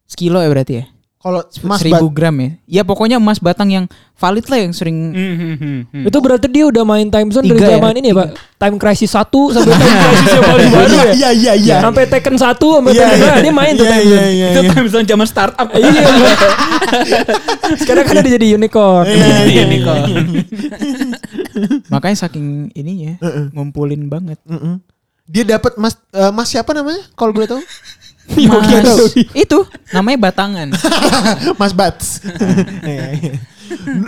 [0.05, 0.85] Sekilo ya berarti ya?
[1.27, 2.51] Kalau emas Seribu gram ya?
[2.71, 3.85] Ya pokoknya emas batang yang
[4.15, 6.05] valid lah yang sering Hmm, hmm, hmm, hmm.
[6.07, 7.83] Itu berarti dia udah main time zone dari Tiga ya?
[7.83, 8.29] zaman ini ya, Pak.
[8.55, 11.11] Time Crisis 1 sampai Time Crisis yang paling baru ya.
[11.11, 11.77] Iya iya iya.
[11.83, 13.27] Sampai Tekken 1 sampai Iya, Tekken iya.
[13.27, 14.23] dua, dia main tuh Iya, time iya, zone.
[14.31, 14.71] iya, Itu iya.
[14.71, 15.67] time zone zaman startup.
[15.75, 16.03] Iya.
[17.83, 19.05] Sekarang kan ada jadi unicorn.
[19.11, 19.27] Iya,
[19.67, 19.97] Iya kok.
[21.93, 23.19] makanya saking ininya
[23.51, 24.39] ngumpulin banget.
[25.27, 27.03] Dia dapat mas eh, mas siapa namanya?
[27.19, 27.59] Kalau boleh tahu?
[28.51, 29.59] Mas, itu
[29.95, 30.69] namanya batangan.
[31.61, 32.21] mas Bats.
[32.87, 33.33] Iya, iya.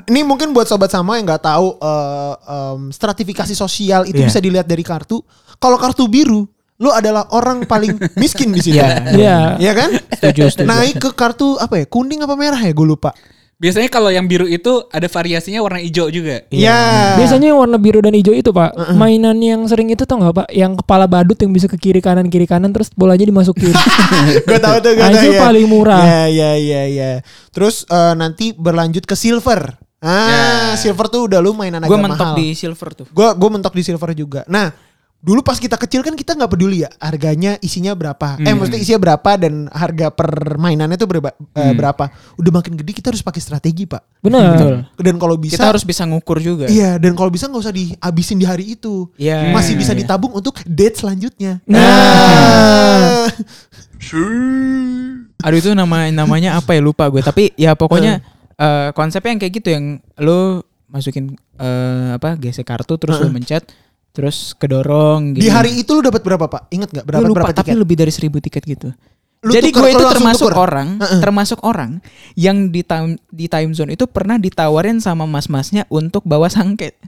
[0.06, 4.28] Ini mungkin buat sobat sama yang nggak tahu eh, em, stratifikasi sosial itu Iya.
[4.30, 5.22] bisa dilihat dari kartu.
[5.58, 6.46] Kalau kartu biru,
[6.78, 8.78] lu adalah orang paling miskin di sini.
[8.78, 8.88] Iya.
[9.14, 9.38] Iya.
[9.58, 9.90] Iya kan?
[10.14, 10.68] Setuju, setuju.
[10.68, 11.86] Naik ke kartu apa ya?
[11.90, 12.70] Kuning apa merah ya?
[12.70, 13.10] Gue lupa.
[13.58, 16.46] Biasanya kalau yang biru itu ada variasinya warna hijau juga.
[16.46, 17.18] Iya.
[17.18, 20.48] Biasanya yang warna biru dan hijau itu pak Mainan yang sering itu tau gak pak
[20.48, 23.74] Yang kepala badut yang bisa ke kiri kanan kiri kanan Terus bolanya dimasukin
[24.48, 25.40] gue tahu tuh gue Nah, itu ya.
[25.40, 25.98] paling murah.
[25.98, 27.10] Ya ya ya ya.
[27.50, 29.74] Terus eh, nanti berlanjut ke silver.
[29.98, 30.30] Ah,
[30.70, 30.78] Ya.
[30.78, 32.14] silver tuh udah lu mainan agak Gue mahal.
[32.14, 33.06] mentok di silver tuh.
[33.10, 34.46] Gue gue mentok di silver juga.
[34.46, 34.70] Nah,
[35.18, 38.38] dulu pas kita kecil kan kita nggak peduli ya harganya isinya berapa.
[38.38, 38.54] Eh Hmm.
[38.54, 41.74] maksudnya isinya berapa dan harga permainannya tuh berapa, eh, Hmm.
[41.74, 42.04] berapa.
[42.38, 44.22] Udah makin gede kita harus pakai strategi, Pak.
[44.22, 46.70] Bener Dan kalau bisa Kita harus bisa ngukur juga.
[46.70, 49.10] Iya, dan kalau bisa nggak usah dihabisin di hari itu.
[49.18, 49.50] Iya.
[49.50, 50.06] Masih bisa Iya.
[50.06, 51.58] ditabung untuk date selanjutnya.
[51.66, 53.26] Nah.
[55.38, 57.22] Aduh itu nama namanya apa ya lupa gue.
[57.22, 58.22] Tapi ya pokoknya
[58.62, 59.84] eh, konsepnya yang kayak gitu yang
[60.18, 63.66] lo masukin eh, apa gesek kartu terus lo mencet
[64.10, 65.52] terus kedorong Di gitu.
[65.52, 66.62] hari itu lu dapat berapa, Pak?
[66.70, 67.80] Ingat nggak berapa lupa berapa tapi tiket?
[67.80, 68.88] lebih dari seribu tiket gitu.
[69.38, 70.58] Lu Jadi gue itu termasuk tuker?
[70.58, 70.88] orang,
[71.22, 72.02] termasuk orang
[72.34, 76.98] yang di time di time zone itu pernah ditawarin sama mas-masnya untuk bawa sangke.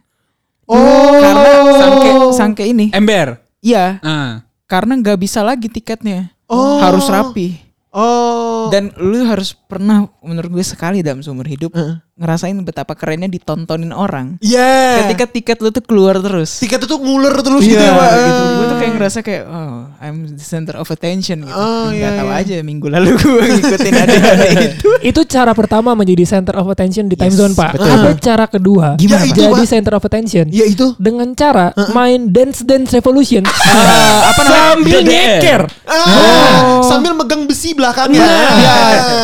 [0.64, 1.18] Oh.
[1.18, 3.42] Karena sangke sangke ini, Ember.
[3.58, 4.46] iya, Ah.
[4.64, 6.78] karena nggak bisa lagi tiketnya, Oh.
[6.78, 7.58] harus rapi.
[7.90, 8.70] Oh.
[8.70, 11.98] Dan lu harus pernah menurut gue sekali dalam seumur hidup Heeh.
[12.20, 14.37] Ngerasain betapa kerennya ditontonin orang.
[14.38, 15.00] Iya.
[15.02, 16.61] Ketika tiket lu tuh keluar terus.
[16.61, 18.11] tiket itu nguler terus Iya gitu ya, Pak.
[18.12, 18.42] gitu.
[18.44, 21.56] Gue tuh kayak ngerasa kayak oh I'm the center of attention gitu.
[21.56, 22.40] Oh, Gak iya, tahu iya.
[22.40, 24.14] aja minggu lalu gue ngikutin ada
[24.68, 24.88] itu.
[25.02, 27.88] Itu cara pertama menjadi center of attention di time Yes, zone pak betul.
[27.88, 29.22] Ada cara kedua Gimana?
[29.22, 29.64] Jadi Itu, Pak.
[29.64, 30.87] center of attention Iya itu.
[30.96, 33.48] Dengan cara main Dance Dance Revolution
[34.30, 34.61] apa namanya?
[34.70, 35.09] Sambil DDR.
[35.09, 38.20] nyeker Ah, sambil megang besi belakangnya.
[38.20, 38.54] Nah.
[38.56, 38.74] Ya,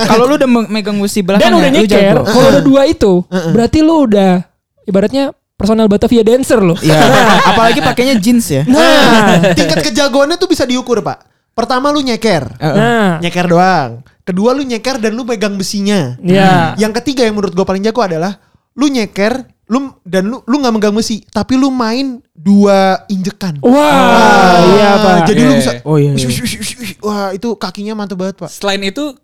[0.05, 2.23] kalau lu udah me- megang besi belakang Dan udah ya, lu nyeker jago.
[2.27, 4.41] Kalau udah dua itu Berarti lu udah
[4.87, 6.95] Ibaratnya personal Batavia dancer lo Iya.
[7.51, 8.63] Apalagi pakainya jeans ya.
[8.65, 11.27] Nah, tingkat kejagoannya tuh bisa diukur, Pak.
[11.57, 12.61] Pertama lu nyeker.
[12.61, 14.05] Nah Nyeker doang.
[14.23, 16.15] Kedua lu nyeker dan lu pegang besinya.
[16.21, 18.37] Ya Yang ketiga yang menurut gue paling jago adalah
[18.77, 23.57] lu nyeker, lu dan lu lu nggak megang besi, tapi lu main dua injekan.
[23.65, 25.59] Wah Iya pak Jadi lu Iya.
[25.59, 26.13] bisa Oh iya.
[26.13, 26.93] Wish, wish, wish, wish.
[27.01, 28.53] Wah, itu kakinya mantep banget, Pak.
[28.53, 29.17] Selain itu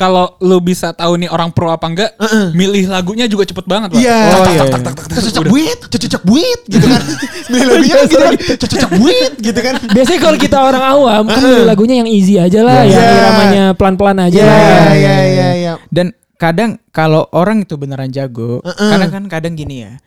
[0.00, 2.16] kalau lu bisa tahu nih orang pro apa enggak,
[2.56, 4.00] milih lagunya juga cepet banget, Pak.
[4.00, 4.16] Iya.
[4.32, 4.92] Oh, iya, iya.
[5.20, 7.00] Cocok buit, cocok buit gitu kan.
[7.52, 8.32] Milih lagunya gitu kan.
[8.56, 9.74] Cocok buit gitu kan.
[9.92, 12.96] Biasanya kalau kita orang awam kan milih lagunya yang easy aja lah, Iya.
[12.96, 14.40] yang iramanya pelan-pelan aja.
[14.40, 14.92] Iya, lah.
[14.96, 15.72] iya, iya, iya.
[15.92, 20.00] Dan kadang kalau orang itu beneran jago, kadang kan kadang gini ya.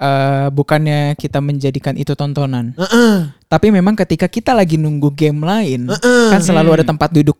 [0.00, 3.28] eh bukannya kita menjadikan itu tontonan, Heeh.
[3.52, 5.92] Tapi memang ketika kita lagi nunggu game lain,
[6.32, 7.36] kan selalu ada tempat duduk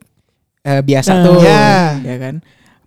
[0.62, 1.25] eh, biasa Nah.
[1.25, 1.64] tuh, Ya.
[2.05, 2.35] ya kan?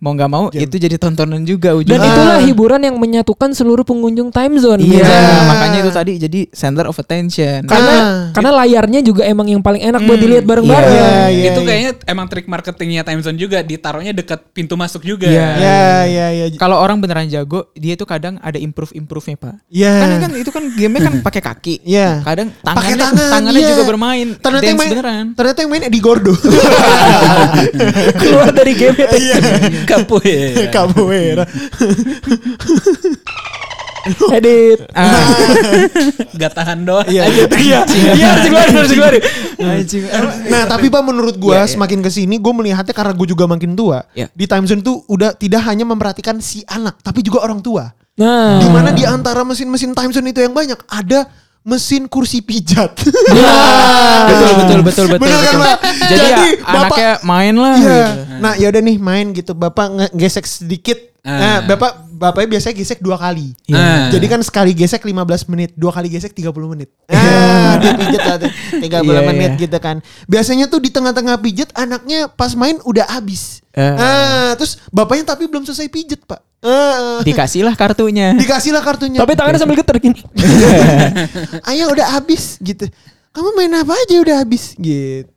[0.04, 2.12] Mau nggak mau itu jadi tontonan juga Dan ujungnya.
[2.12, 4.84] itulah hiburan yang menyatukan seluruh pengunjung time zone.
[4.84, 5.36] Iya, biasanya.
[5.48, 7.64] makanya itu tadi jadi center of attention.
[7.64, 8.18] Karena Ah.
[8.36, 10.92] karena layarnya juga emang yang paling enak buat dilihat bareng-bareng.
[10.92, 11.64] Iya, iya, itu iya.
[11.64, 15.24] kayaknya emang trik marketingnya time zone juga ditaruhnya dekat pintu masuk juga.
[15.24, 15.48] Iya.
[15.56, 16.46] Ya, ya, ya.
[16.54, 19.56] Kalau orang beneran jago, dia tuh kadang ada improve improve-nya pak.
[19.72, 20.04] Ya.
[20.04, 21.74] Karena kan itu kan gamenya kan pakai kaki.
[21.80, 22.20] Iya.
[22.20, 23.70] Kadang Pakai tangannya tangan, tangannya iya.
[23.72, 24.28] juga bermain.
[24.36, 25.24] Ternyata yang main, beneran.
[25.32, 26.34] ternyata yang main Eddie Gordo.
[28.20, 29.36] Keluar dari game Iya.
[30.02, 30.64] Capoeira.
[30.74, 31.44] Capoeira.
[34.34, 34.78] edit.
[34.94, 35.32] Ah,
[36.36, 37.08] Gak tahan doang.
[37.08, 37.24] Iya.
[37.50, 39.22] Iya, iya harus dikeluarin, harus dikeluarin.
[40.52, 44.04] Nah, tapi Pak menurut gua semakin ke sini gue melihatnya karena gue juga makin tua.
[44.12, 44.28] Iya.
[44.30, 47.90] Di time zone tuh udah tidak hanya memperhatikan si anak, tapi juga orang tua.
[48.14, 51.26] Nah, Di mana di antara mesin-mesin time zone itu yang banyak ada
[51.64, 52.92] mesin kursi pijat.
[54.28, 55.24] betul betul betul betul.
[55.24, 55.64] Bener kan, betul.
[55.64, 55.78] Pak?
[55.82, 57.74] Jadi, Jadi, ya, Bapak- anaknya main lah.
[57.74, 57.88] Iya.
[57.88, 58.12] gitu.
[58.44, 59.52] Nah, ya udah nih main gitu.
[59.56, 61.13] Bapak ngegesek sedikit.
[61.24, 61.58] Nah, Ah.
[61.64, 63.56] Bapak bapaknya biasanya gesek dua kali.
[63.66, 64.12] Ah.
[64.12, 66.92] Jadi kan sekali gesek 15 menit, dua kali gesek 30 menit.
[67.08, 68.50] Ah, dia pijet lah tuh,
[68.84, 69.62] 30 Iya, menit iya.
[69.64, 70.04] gitu kan.
[70.24, 73.64] Biasanya tuh di tengah-tengah pijet anaknya pas main udah habis.
[73.72, 73.96] Ah.
[73.96, 76.44] Ah, terus bapaknya tapi belum selesai pijet, Pak.
[76.60, 78.32] Ah, Dikasihlah kartunya.
[78.34, 79.18] dikasihlah kartunya.
[79.18, 80.20] tapi tangannya sambil geter gini.
[81.68, 82.84] Ayah udah habis gitu.
[83.32, 85.33] Kamu main apa aja udah habis gitu.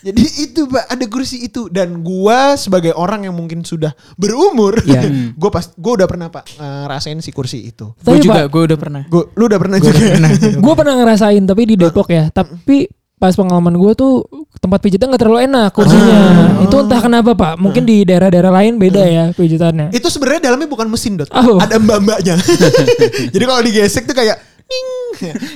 [0.00, 5.04] Jadi itu pak ada kursi itu dan gua sebagai orang yang mungkin sudah berumur, Iya.
[5.40, 7.92] gua pas gua udah pernah pak eh, rasain si kursi itu.
[8.00, 9.02] Tapi, juga, Pak, gue udah pernah.
[9.06, 10.00] Gua, lu udah pernah juga?
[10.00, 10.16] ya?
[10.64, 12.28] gue pernah ngerasain tapi di Depok ya.
[12.28, 14.24] Tapi pas pengalaman gue tuh
[14.64, 16.18] tempat pijitnya nggak terlalu enak kursinya.
[16.64, 17.60] Itu entah kenapa pak.
[17.60, 19.92] Mungkin di daerah-daerah lain beda ya pijitannya.
[19.92, 21.60] itu sebenarnya dalamnya bukan mesin dot, Oh.
[21.60, 22.40] ada mbak-mbaknya.
[23.36, 24.40] Jadi kalau digesek tuh kayak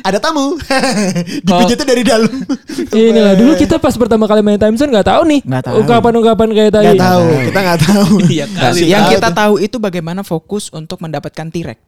[0.02, 0.58] Ada tamu.
[1.46, 2.28] Dipijitnya dari dalam.
[2.90, 5.74] Inilah dulu kita pas pertama kali main time zone nggak tahu nih Nggak tahu.
[5.80, 6.86] ungkapan-ungkapan kayak tadi.
[6.92, 8.08] Gak tahu, kita nggak tahu.
[8.26, 8.80] Iya kali.
[8.84, 11.78] yang kita tahu itu bagaimana fokus untuk mendapatkan T-Rex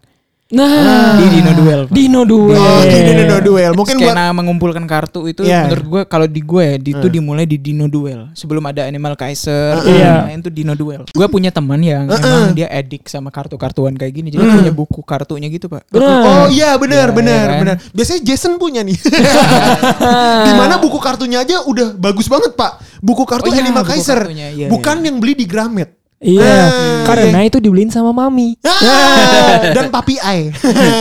[0.46, 1.80] Nah, di Dino Duel.
[1.84, 1.92] Pak.
[1.92, 2.54] Dino Duel.
[2.54, 3.72] Oh, gini Dino Duel.
[3.74, 5.66] Mungkin buat skena mengumpulkan kartu itu Iya.
[5.66, 9.14] menurut gue kalau di gue ya, di- itu dimulai di Dino Duel sebelum ada Animal
[9.14, 10.22] Kaiser Iya.
[10.22, 14.30] nah, itu Dino Duel gue punya teman yang emang dia edik sama kartu-kartuan kayak gini
[14.30, 16.14] jadi punya buku kartunya gitu pak Benar.
[16.22, 17.58] Oh iya benar Iya, benar kan?
[17.60, 17.76] benar.
[17.90, 18.94] Biasanya Jason punya nih.
[20.46, 22.78] Di mana buku kartunya aja udah bagus banget pak.
[22.98, 24.18] Buku kartu Oh iya, Animal buku Kaiser.
[24.20, 25.90] kartunya, iya, Bukan yang beli di Gramet.
[26.16, 28.56] Iya, Ah, karena itu dibeliin sama mami.
[28.64, 30.48] Ah, dan Papi Ai.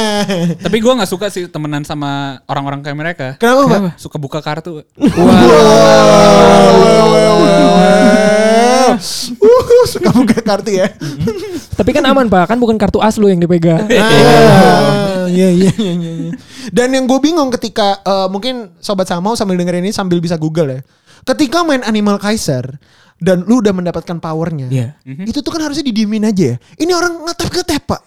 [0.68, 3.28] Tapi gue nggak suka sih temenan sama orang-orang kayak mereka.
[3.40, 3.96] Kenapa pak?
[3.96, 4.84] Suka buka kartu.
[8.96, 8.96] Wow.
[9.40, 10.92] Uh, suka buka kartu ya.
[11.76, 13.88] Tapi kan aman pak, kan bukan kartu as lu yang dipegang.
[13.92, 16.12] Ah, Iya iya iya iya.
[16.28, 16.32] iya.
[16.72, 20.70] Dan yang gue bingung ketika eh, mungkin sobat Samau sambil dengerin ini sambil bisa Google
[20.70, 20.80] ya.
[21.26, 22.78] Ketika main Animal Kaiser
[23.16, 24.88] dan lu udah mendapatkan powernya, Iya.
[25.24, 26.58] itu tuh kan harusnya didiemin aja ya.
[26.76, 28.02] Ini orang ngetep ngetep pak.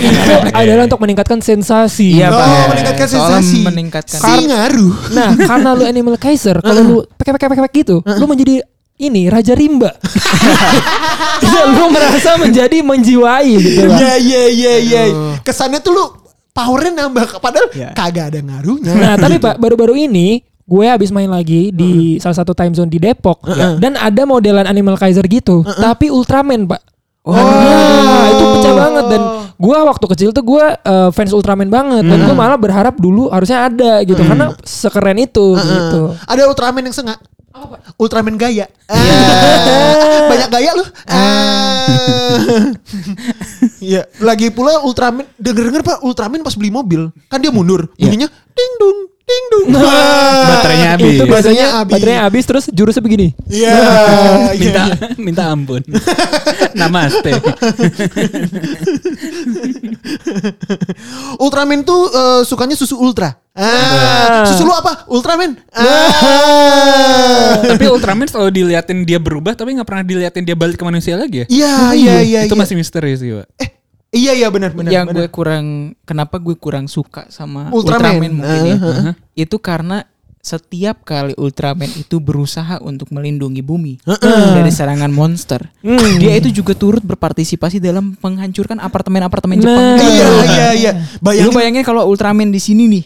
[0.00, 2.16] itu adalah untuk meningkatkan sensasi.
[2.16, 2.68] Iya, oh, Pak.
[2.72, 3.60] meningkatkan Soalnya sensasi.
[3.62, 4.94] meningkatkan- si ngaruh.
[5.12, 8.64] Nah, karena lu Animal Kaiser, kalau lu pek pek pek pek gitu, lu menjadi
[8.98, 9.90] ini Raja Rimba.
[11.40, 13.80] Iya, lu merasa menjadi menjiwai gitu.
[13.82, 13.96] Pak.
[13.96, 15.02] Iya iya iya iya.
[15.40, 16.04] Kesannya tuh lu
[16.50, 17.92] powernya nambah padahal Iya.
[17.92, 18.92] kagak ada ngaruhnya.
[18.92, 23.02] Nah, tapi Pak, baru-baru ini gue habis main lagi di salah satu time zone di
[23.02, 23.42] Depok
[23.82, 26.82] dan ada modelan Animal Kaiser gitu, tapi Ultraman, Pak.
[27.20, 27.36] Oh.
[27.36, 29.22] Nah, itu pecah banget dan
[29.60, 33.68] gua waktu kecil tuh gua eh, fans Ultraman banget dan gua malah berharap dulu harusnya
[33.68, 36.16] ada gitu karena sekeren itu gitu.
[36.24, 37.20] Ada Ultraman yang sengak.
[38.00, 38.72] Ultraman gaya.
[38.88, 38.96] Ah,
[40.32, 40.84] Banyak gaya lu.
[41.10, 41.84] Ah.
[43.80, 47.88] Iya, lagi pula Ultraman denger-denger Pak, Ultraman pas beli mobil, kan dia mundur.
[47.96, 49.66] Bunyinya ding dung, ding dung.
[50.90, 51.14] Baterainya habis.
[51.14, 51.92] Itu Baterainya habis.
[51.94, 53.28] baterainya habis terus jurusnya begini.
[53.46, 53.70] Iya.
[53.78, 54.96] iya, minta iya.
[55.18, 55.82] minta ampun.
[56.78, 57.30] Namaste.
[61.42, 63.36] Ultraman tuh eh, sukanya susu ultra.
[63.50, 65.04] Ah, susu lu apa?
[65.10, 65.58] Ultraman.
[65.74, 67.58] Ah.
[67.66, 71.44] tapi Ultraman selalu diliatin dia berubah tapi nggak pernah diliatin dia balik ke manusia lagi
[71.44, 71.46] ya.
[71.50, 72.40] Iya, iya, iya.
[72.46, 72.62] Itu iya.
[72.62, 73.46] masih misteri sih, Pak.
[73.58, 73.70] Eh,
[74.14, 74.90] iya iya benar benar.
[74.94, 75.26] yang benar.
[75.26, 78.22] gue kurang kenapa gue kurang suka sama Ultraman.
[78.22, 79.14] Ultraman, mungkin ya Uh-huh.
[79.34, 80.06] itu karena
[80.40, 84.00] setiap kali Ultraman itu berusaha untuk melindungi bumi
[84.56, 86.16] dari serangan monster Hmm.
[86.16, 90.00] dia itu juga turut berpartisipasi dalam menghancurkan apartemen-apartemen Jepang Nah.
[90.00, 90.92] Iya iya iya.
[91.40, 91.80] Lu Bayangin.
[91.82, 93.02] kalau Ultraman di sini nih.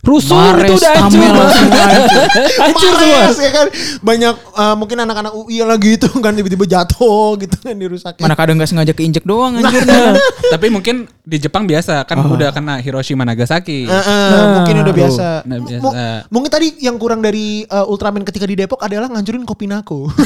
[0.00, 1.20] Rusuh Mares, itu udah hancur.
[2.64, 3.24] Hancur semua.
[3.36, 3.66] Ya kan
[4.00, 8.22] banyak eh, mungkin anak-anak UI lagi itu kan tiba-tiba jatuh gitu kan dirusakin.
[8.24, 9.84] Mana kadang nggak sengaja keinjek doang anjir.
[10.56, 13.84] Tapi mungkin di Jepang biasa kan udah kena Hiroshima Nagasaki.
[13.84, 15.26] Eh, eh, mungkin udah biasa.
[15.44, 15.82] Nah, M- biasa.
[15.84, 15.94] mu-
[16.32, 20.08] mungkin tadi yang kurang dari eh, Ultraman ketika di Depok adalah ngancurin kopi nako.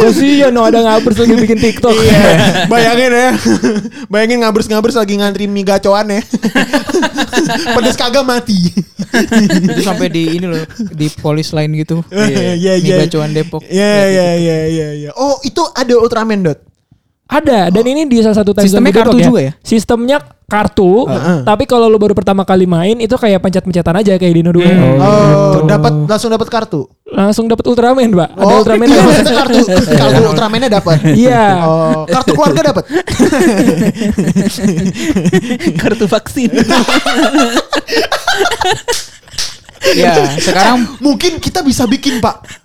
[0.00, 1.92] Kasihan no ada ngabers lagi bikin TikTok.
[1.92, 2.20] Iya,
[2.66, 3.30] bayangin ya.
[4.08, 6.20] Bayangin ngabers-ngabers lagi ngantri mie gacoan ya.
[7.76, 8.70] Pedes kagak mati.
[9.74, 10.62] Itu sampai di ini loh,
[10.94, 12.02] di polis lain gitu.
[12.60, 12.96] Iya, iya.
[13.06, 13.62] gacoan Depok.
[13.66, 15.10] Iya, iya, iya, iya, iya.
[15.16, 16.69] Oh, itu ada Ultraman dot.
[17.30, 19.52] Ada dan ini di salah satu time Sistemnya kartu Depok juga ya?
[19.62, 20.18] Sistemnya
[20.50, 21.06] kartu,
[21.46, 24.66] tapi kalau lu baru pertama kali main itu kayak pencet-pencetan aja kayak di Dino 2.
[24.98, 26.90] Oh, dapat langsung dapat kartu.
[27.06, 28.28] Langsung dapat Ultraman, Pak.
[28.34, 28.90] Ada Oh, Ultraman.
[28.90, 29.58] iya, maksudnya kartu
[30.02, 30.96] kartu Ultramannya dapat.
[31.14, 31.44] Iya.
[31.62, 32.84] Oh, kartu keluarga dapat.
[35.78, 36.50] Kartu vaksin.
[39.90, 42.59] Ya, sekarang Mungkin kita bisa bikin, Pak.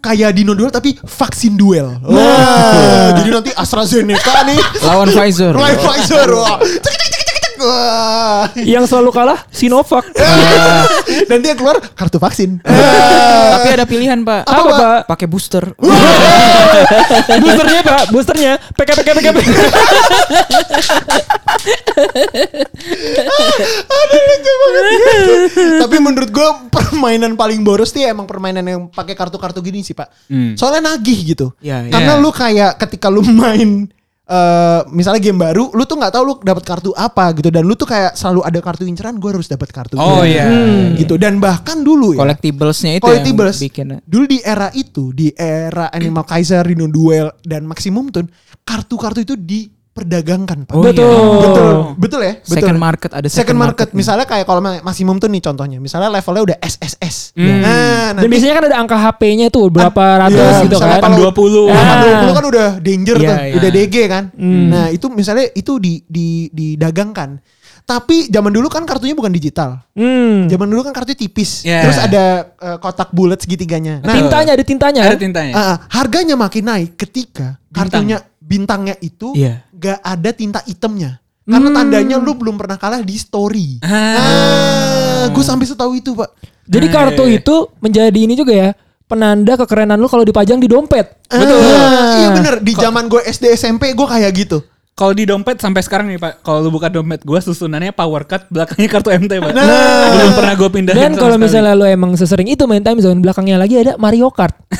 [0.00, 1.92] Kayak Dino Duel tapi vaksin duel.
[2.00, 5.52] Wah, jadi nanti AstraZeneca nih lawan Pfizer.
[5.52, 6.28] lawan Pfizer.
[6.32, 6.56] Wah.
[6.56, 7.29] Cek, cek, cek, cek, cek.
[7.60, 8.48] Wah.
[8.56, 10.08] Yang selalu kalah Sinovac.
[11.30, 12.56] Nanti yang keluar kartu vaksin.
[12.64, 14.48] Tapi ada pilihan, Pak.
[14.48, 15.00] Apa, Pak?
[15.12, 15.64] Pakai booster.
[17.42, 18.02] Boosternya, Pak.
[18.14, 19.26] Boosternya PK PK PK.
[19.36, 19.48] PK.
[25.80, 30.08] Tapi menurut gue permainan paling boros sih emang permainan yang pakai kartu-kartu gini sih pak.
[30.28, 30.54] Hmm.
[30.56, 31.46] Soalnya nagih gitu.
[31.60, 31.88] Iya.
[31.90, 32.22] Karena Iya.
[32.22, 33.88] lu kayak ketika lu main
[34.30, 37.74] eh misalnya game baru, lu tuh nggak tahu lu dapat kartu apa gitu dan lu
[37.74, 40.46] tuh kayak selalu ada kartu inceran, gue harus dapat kartu Oh, iya.
[40.94, 42.22] gitu dan bahkan dulu ya.
[42.22, 43.58] Collectiblesnya itu Collectibles.
[43.58, 43.86] yang bikin.
[44.06, 48.30] Dulu di era itu, di era Animal Kaiser, Dino Duel dan Maximum Tune,
[48.62, 49.34] kartu-kartu itu
[50.00, 50.74] diperdagangkan, Pak.
[50.74, 50.90] Oh, iya.
[50.96, 51.12] Betul.
[51.44, 51.68] Betul,
[52.00, 52.34] betul ya?
[52.40, 52.54] Betul.
[52.56, 53.88] Second market ada Second market.
[53.92, 55.76] Misalnya kayak kalau Maximum tuh nih contohnya.
[55.76, 57.36] Misalnya levelnya udah SSS.
[57.36, 57.60] Hmm.
[57.60, 60.98] Nah, Dan biasanya kan ada angka HP-nya tuh berapa ratus iya, gitu kan.
[61.04, 61.68] kalau- 20.
[61.68, 61.74] Ya.
[61.76, 63.54] Delapan 20 kan udah danger Iya, tuh, iya.
[63.60, 64.24] udah DG kan.
[64.34, 64.64] Hmm.
[64.72, 67.60] Nah, itu misalnya itu di di didagangkan.
[67.80, 69.82] Tapi zaman dulu kan kartunya bukan digital.
[69.98, 70.46] Hmm.
[70.46, 71.66] Zaman dulu kan kartunya tipis.
[71.66, 71.82] Yeah.
[71.82, 73.98] Terus ada eh, kotak bulat segitiganya.
[73.98, 75.02] Nah, tintanya ada tintanya.
[75.10, 75.52] Ada tintanya.
[75.58, 78.06] ah, ah, harganya makin naik ketika Bintang.
[78.06, 78.16] kartunya
[78.50, 79.62] bintangnya itu Iya.
[79.70, 81.22] gak ada tinta hitamnya.
[81.46, 81.78] Karena Hmm.
[81.78, 83.78] tandanya lu belum pernah kalah di story.
[83.82, 83.90] Ah.
[83.90, 86.30] Ah, gue sampai setahu itu, Pak.
[86.66, 87.42] Jadi Nah, kartu iya, iya.
[87.42, 88.70] itu menjadi ini juga ya
[89.06, 91.18] penanda kekerenan lu kalau dipajang di dompet.
[91.26, 91.58] Betul.
[92.18, 92.54] iya bener.
[92.62, 94.62] Di zaman gue SD SMP gue kayak gitu.
[94.94, 98.52] Kalau di dompet sampai sekarang nih Pak, kalau lu buka dompet gua susunannya power card,
[98.52, 99.52] belakangnya kartu MT Pak.
[99.56, 99.64] Nah.
[100.12, 103.56] Belum pernah gue pindahin Dan kalau misalnya lu emang sesering itu main time zone belakangnya
[103.56, 104.52] lagi ada Mario Kart.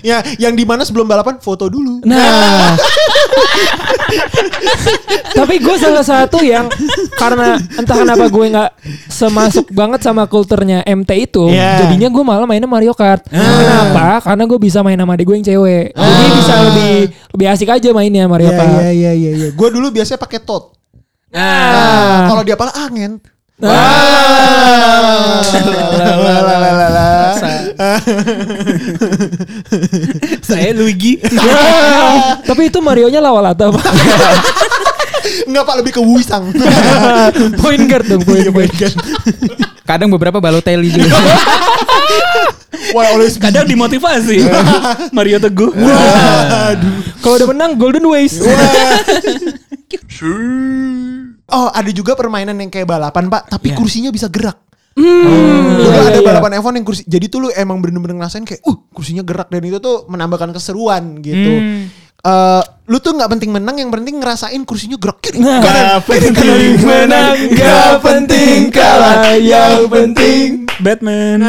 [0.00, 2.00] ya, yang di mana sebelum balapan foto dulu.
[2.04, 2.76] Nah.
[5.30, 6.66] Tapi gue salah satu yang
[7.14, 8.70] karena entah kenapa gue nggak
[9.08, 11.86] semasuk banget sama kulturnya MT itu, Iya.
[11.86, 13.24] jadinya gue malah mainnya Mario Kart.
[13.30, 14.20] Kenapa?
[14.24, 15.94] Karena gue bisa main sama adik gue yang cewek.
[15.94, 16.94] Jadi bisa lebih
[17.36, 18.70] lebih asik aja mainnya Mario Iya Kart.
[18.74, 19.30] iya iya iya.
[19.36, 19.48] iya.
[19.54, 20.74] Gue dulu biasanya pakai tot.
[21.30, 23.22] Nah, Ah, kalau dia apa angin.
[30.40, 31.20] Saya Luigi.
[32.48, 33.84] Tapi itu Marionya lawalata Pak.
[35.44, 36.48] Enggak pak lebih ke Wisang.
[37.62, 38.72] point guard dong, point, point.
[39.84, 41.12] Kadang beberapa Balotelli juga.
[42.96, 43.50] Wah always be.
[43.50, 44.46] Kadang dimotivasi.
[45.12, 45.74] Mario Teguh.
[47.20, 48.40] Kalau udah menang Golden Ways.
[51.50, 53.76] Oh ada juga permainan yang kayak balapan pak, tapi Iya.
[53.76, 54.58] kursinya bisa gerak.
[54.90, 56.26] Hmm, Dulu iya, ada iya.
[56.26, 57.02] balapan F1 yang kursi.
[57.06, 61.18] Jadi tuh lu emang bener-bener ngerasain kayak, uh kursinya gerak dan itu tuh menambahkan keseruan
[61.20, 61.52] gitu.
[61.52, 61.86] Hmm.
[62.20, 66.04] Eh, lu tuh nggak penting menang, yang penting ngerasain kursinya gerak kiri Nah, kanan.
[66.04, 71.48] penting menang, gak penting kalah, yang penting Batman.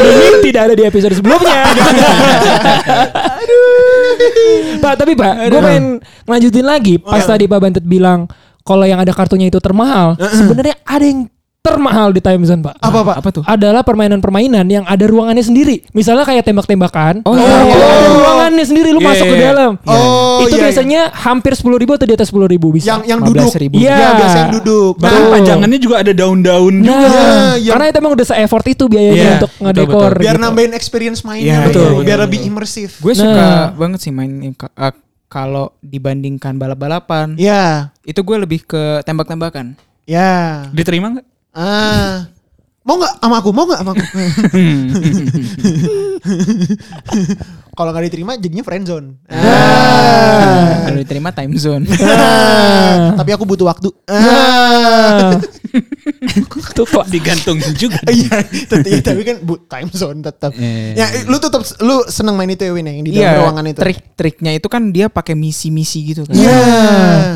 [0.00, 1.60] ini tidak ada di episode sebelumnya.
[4.84, 5.86] Pak, tapi Pak, gue pengen
[6.26, 6.94] ngelanjutin lagi.
[6.98, 8.26] Pas tadi Pak Bantet bilang
[8.66, 11.30] kalau yang ada kartunya itu termahal, sebenarnya ada yang
[11.66, 12.78] termahal di time zone, Pak.
[12.78, 13.16] Apa pak?
[13.18, 13.42] Apa tuh?
[13.42, 15.82] Adalah permainan-permainan yang ada ruangannya sendiri.
[15.90, 17.20] Misalnya kayak tembak-tembakan.
[17.22, 17.86] Oh, Nah, iya, itu iya.
[17.90, 19.48] ada ruangannya sendiri, lu Iya, masuk ke iya, iya.
[19.50, 19.72] dalam.
[19.82, 20.64] Oh, itu iya, iya.
[20.64, 22.86] biasanya hampir 10 ribu atau di atas 10 ribu bisa.
[22.94, 23.50] Yang yang duduk.
[23.50, 23.74] 15.000.
[23.74, 23.96] Iya.
[23.96, 24.92] Ya, biasa yang duduk.
[24.96, 25.32] Bahkan Betul.
[25.34, 27.06] pajangannya juga ada daun-daun Nah, juga.
[27.06, 27.26] Iya,
[27.58, 30.10] yang- karena itu emang udah se-effort itu biayanya Iya, untuk betul, ngedekor.
[30.12, 30.22] betul.
[30.22, 30.44] biar gitu.
[30.46, 31.90] nambahin experience mainnya, Iya, betul.
[31.92, 32.48] iya, biar iya, lebih iya.
[32.48, 32.90] imersif.
[32.98, 33.18] Gue Nah.
[33.18, 34.92] suka banget sih main eh,
[35.26, 37.34] kalau dibandingkan balap-balapan.
[37.36, 39.74] Ya, Itu gue lebih ke tembak-tembakan.
[40.06, 40.62] ya.
[40.70, 41.26] Diterima nggak?
[41.56, 42.28] Ah,
[42.84, 43.50] mau nggak sama aku?
[43.56, 44.04] Mau nggak sama aku?
[47.76, 49.20] Kalau nggak diterima jadinya friendzone.
[49.28, 50.88] Ah.
[50.88, 51.84] Kalau diterima time zone.
[52.00, 53.12] Ah.
[53.14, 53.92] Tapi aku butuh waktu.
[54.08, 55.36] Ah.
[56.72, 58.00] Tuh kok Digantung juga.
[58.08, 58.38] Iya,
[58.80, 60.56] iya, tapi kan bu, time zone tetap.
[60.56, 60.94] Iya.
[60.96, 63.64] Ya, lu tetap lu seneng main itu ya Win ya, yang di dalam Iya, ruangan
[63.66, 63.78] itu.
[63.78, 66.32] trik-triknya itu kan dia pakai misi-misi gitu kan.
[66.32, 66.56] Iya.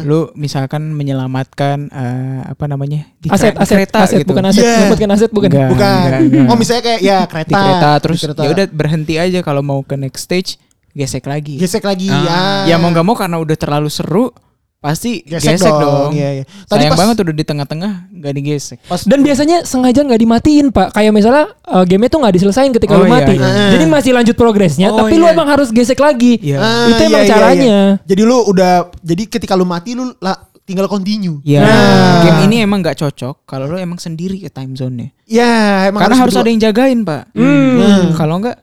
[0.03, 3.13] Lu misalkan menyelamatkan eh, apa namanya?
[3.19, 4.31] Di aset kre- aset kereta aset gitu.
[4.33, 4.73] bukan aset Iya.
[4.79, 5.69] menyebutkan aset bukan Enggak.
[5.69, 5.91] Bukan.
[6.01, 6.47] enggak, enggak.
[6.47, 7.49] Oh, misalnya kayak ya kereta.
[7.51, 11.55] di kereta terus ya udah berhenti aja kalau mau ke next stage gesek lagi.
[11.57, 12.07] gesek lagi.
[12.07, 12.63] Ah.
[12.63, 14.31] Ya, Ya mau nggak mau karena udah terlalu seru
[14.79, 16.13] pasti Gesek gesek, dong, dong.
[16.15, 16.45] iya, iya.
[16.65, 18.79] Tadi Sayang pas- banget udah di tengah-tengah nggak digesek.
[19.05, 23.05] dan biasanya sengaja nggak dimatiin pak kayak misalnya eh, game itu nggak diselesain ketika Oh,
[23.05, 23.69] lu iya, mati iya.
[23.71, 25.37] jadi masih lanjut progresnya Oh, tapi lu iya.
[25.37, 26.57] emang harus gesek lagi Iya.
[26.57, 27.83] Ah, itu emang iya, iya, caranya iya.
[28.09, 31.43] Jadi lu udah jadi ketika lu mati lu lah, tinggal continue.
[31.43, 32.23] Ya, Nah.
[32.25, 35.13] game ini emang nggak cocok kalau lu emang sendiri ke time zone-nya.
[35.27, 35.51] Ya,
[35.85, 36.41] emang Karena harus berdua.
[36.41, 37.23] ada yang jagain, Pak.
[37.35, 38.15] Hmm.
[38.15, 38.57] Kalau nggak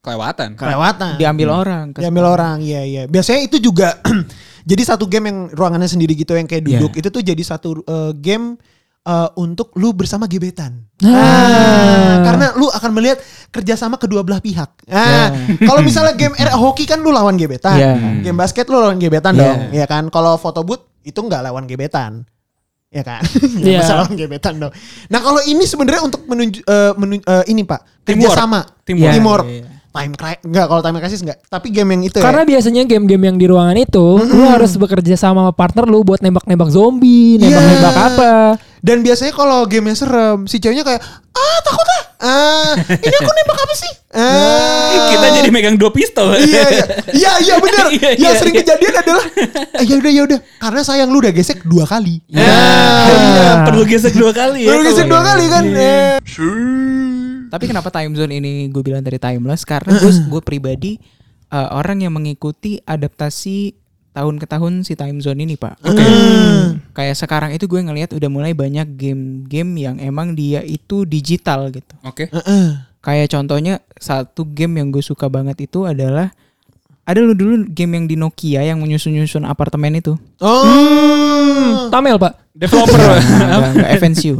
[0.00, 0.56] Kelewatan.
[0.56, 1.16] kelewatan.
[1.16, 1.84] diambil orang.
[1.92, 3.02] ke- Diambil orang, iya iya.
[3.04, 4.00] Biasanya itu juga
[4.64, 7.00] jadi satu game yang ruangannya sendiri gitu yang kayak duduk Iya.
[7.00, 8.56] itu tuh jadi satu eh, game
[9.02, 10.88] eh, untuk lu bersama gebetan.
[11.00, 11.12] Nah.
[11.12, 13.20] Ah, karena lu akan melihat
[13.50, 14.72] kerjasama kedua belah pihak.
[14.86, 17.92] Ah, kalau misalnya game air hoki kan lu lawan gebetan, Iya.
[18.22, 19.40] game basket lu lawan gebetan Iya.
[19.42, 20.08] dong, ya kan?
[20.08, 22.24] Kalau foto booth itu nggak lawan gebetan.
[22.88, 23.20] Ya kan?
[23.62, 23.80] Iya.
[23.80, 24.72] masalah lawan gebetan dong.
[25.06, 28.64] Nah, kalau ini sebenarnya untuk menunjuk eh, menun- eh, ini Pak, kerjasama.
[28.82, 29.12] Teamwork.
[29.12, 29.46] Teamwork.
[29.46, 29.69] Iya, iya.
[29.90, 32.48] Time cry enggak kalau time crisis enggak, tapi game yang itu Karena ya.
[32.54, 36.70] biasanya game-game yang di ruangan itu lu harus bekerja sama sama partner lu buat nembak-nembak
[36.70, 38.06] zombie, nembak-nembak Iya.
[38.06, 38.32] apa.
[38.80, 41.02] Dan biasanya kalau gamenya serem, si ceweknya kayak
[41.34, 42.02] ah takut ah.
[42.20, 42.72] Ah,
[43.06, 43.92] ini aku nembak apa sih?
[44.12, 45.08] Ah.
[45.10, 46.36] Kita jadi megang dua pistol.
[46.36, 46.84] iya iya
[47.16, 47.86] iya iya benar.
[47.96, 48.62] Iya, yang iya, sering iya.
[48.62, 49.24] kejadian adalah
[49.80, 52.20] eh, ya udah ya udah karena sayang lu udah gesek dua kali.
[52.28, 52.44] Ya,
[53.10, 54.76] iya, perlu gesek dua kali ya.
[54.76, 55.64] Lu gesek dua kali kan.
[55.66, 56.14] Eh.
[57.50, 59.66] Tapi kenapa time zone ini gue bilang dari timeless?
[59.66, 60.96] Karena gue gue pribadi
[61.50, 63.74] uh, orang yang mengikuti adaptasi
[64.10, 65.78] tahun ke tahun si time zone ini pak.
[66.96, 71.94] Kayak sekarang itu gue ngelihat udah mulai banyak game-game yang emang dia itu digital gitu.
[72.06, 72.30] Oke.
[73.00, 76.34] Kayak contohnya satu game yang gue suka banget itu adalah
[77.10, 80.14] ada lu dulu game yang di Nokia yang menyusun-nyusun apartemen itu.
[80.38, 81.90] Oh.
[81.90, 82.38] Tamel pak.
[82.54, 82.98] Developer.
[82.98, 84.36] Enggak, enggak FNCU.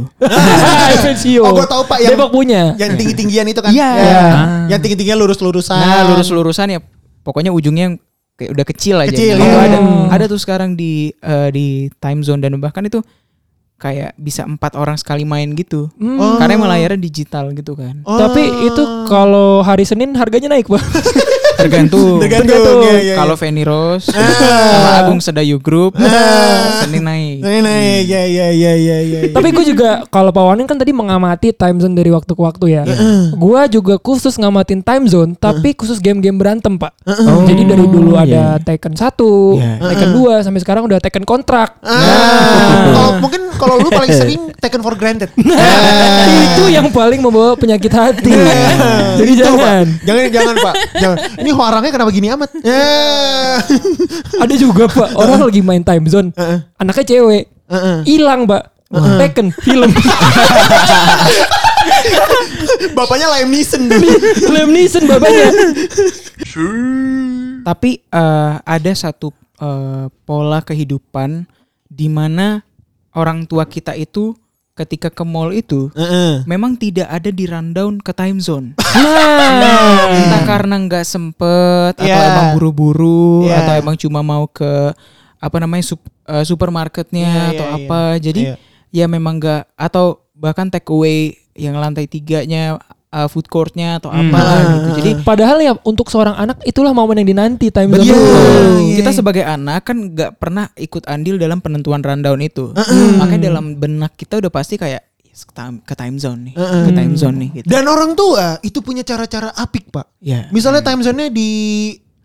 [1.03, 1.43] FNCO.
[1.43, 2.75] Oh, gua tahu, Pak, yang- Depok punya.
[2.77, 3.71] Yang tinggi-tinggian itu kan.
[3.73, 3.89] Iya.
[3.97, 4.19] Ya.
[4.19, 4.47] Ah.
[4.71, 5.75] Yang tinggi-tinggian lurus-lurusan.
[5.79, 6.79] Nah, lurus-lurusan ya
[7.21, 7.95] pokoknya ujungnya yang
[8.37, 9.09] kayak udah kecil aja.
[9.13, 9.57] Kecil, Itu iya.
[9.67, 9.77] ada
[10.13, 13.01] ada tuh sekarang di eh, di time zone dan bahkan itu
[13.81, 15.89] kayak bisa empat orang sekali main gitu.
[15.97, 16.37] Hmm.
[16.37, 18.05] Karena emang layarnya digital gitu kan.
[18.05, 18.17] Oh.
[18.21, 20.81] Tapi itu kalau hari Senin harganya naik pak.
[21.61, 22.17] Tergantung.
[22.19, 22.79] Tergantung.
[22.83, 23.15] Iya, iya, iya.
[23.15, 25.95] Kalau Feni Rose sama Agung Sedayu Group
[26.81, 27.37] Senin naik.
[27.41, 29.19] Nah, nah, ya ya ya ya ya.
[29.31, 32.65] Tapi gue juga kalau Pak Wanin kan tadi mengamati time zone dari waktu ke waktu
[32.71, 32.83] ya.
[33.33, 36.93] Gue juga khusus ngamatin time zone, tapi khusus game-game berantem pak.
[37.45, 39.71] Jadi dari dulu ada Tekken 1, Iya.
[39.81, 41.77] Tekken 2, sampai sekarang udah Tekken kontrak.
[41.81, 45.29] Ah, kalau mungkin kalau lu paling sering taken for granted.
[46.45, 48.33] itu yang paling membawa penyakit hati.
[49.21, 49.85] Jadi Itu, jangan.
[49.85, 50.05] Pak.
[50.05, 50.73] Jangan jangan Pak.
[50.97, 51.17] Jangan.
[51.41, 52.49] Ini orangnya kenapa gini amat?
[52.63, 53.59] Ya.
[54.39, 55.15] Ada juga pak.
[55.19, 56.29] Orang lagi main time zone,
[56.79, 57.51] anaknya cewek,
[58.07, 58.71] hilang pak.
[58.91, 59.87] Tekken film.
[62.97, 63.87] Bapaknya Liam Neeson.
[64.51, 65.49] Liam Neeson bapaknya
[67.61, 69.31] Tapi eh, ada satu
[69.61, 71.45] eh, pola kehidupan
[71.87, 72.63] di mana
[73.15, 74.35] orang tua kita itu
[74.73, 75.91] ketika ke mall itu
[76.43, 78.73] memang tidak ada di rundown ke time zone.
[79.61, 82.31] Nah Entah karena nggak sempet atau Iya.
[82.31, 83.61] emang buru-buru Iya.
[83.61, 84.91] atau emang cuma mau ke
[85.37, 88.01] apa namanya sup- eh, supermarketnya Iya, atau iya, apa.
[88.17, 88.55] Jadi Iya.
[88.93, 92.79] ya memang nggak atau bahkan take away yang lantai tiganya
[93.11, 94.89] eh, food courtnya atau apalah gitu.
[95.03, 97.91] Jadi Padahal ya untuk seorang anak itulah momen yang dinanti time.
[97.91, 98.07] Betul.
[98.07, 98.15] itu.
[98.15, 102.71] iya, kita sebagai anak kan nggak pernah ikut andil dalam penentuan rundown itu.
[103.19, 106.91] Makanya dalam benak kita udah pasti kayak "Yes, ke time, ke time zone nih, ke
[106.91, 107.67] time zone nih gitu.
[107.67, 110.19] Dan orang tua itu punya cara-cara apik, Pak.
[110.23, 110.47] Ya.
[110.51, 111.51] Misalnya time zone-nya di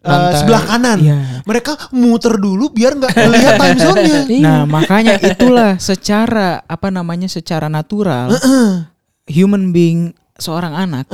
[0.07, 0.99] uh, sebelah kanan.
[1.03, 1.19] Iya.
[1.43, 4.21] Mereka muter dulu biar nggak melihat time zone-nya.
[4.47, 8.31] Nah, makanya itulah secara apa namanya secara natural
[9.27, 11.05] human being seorang anak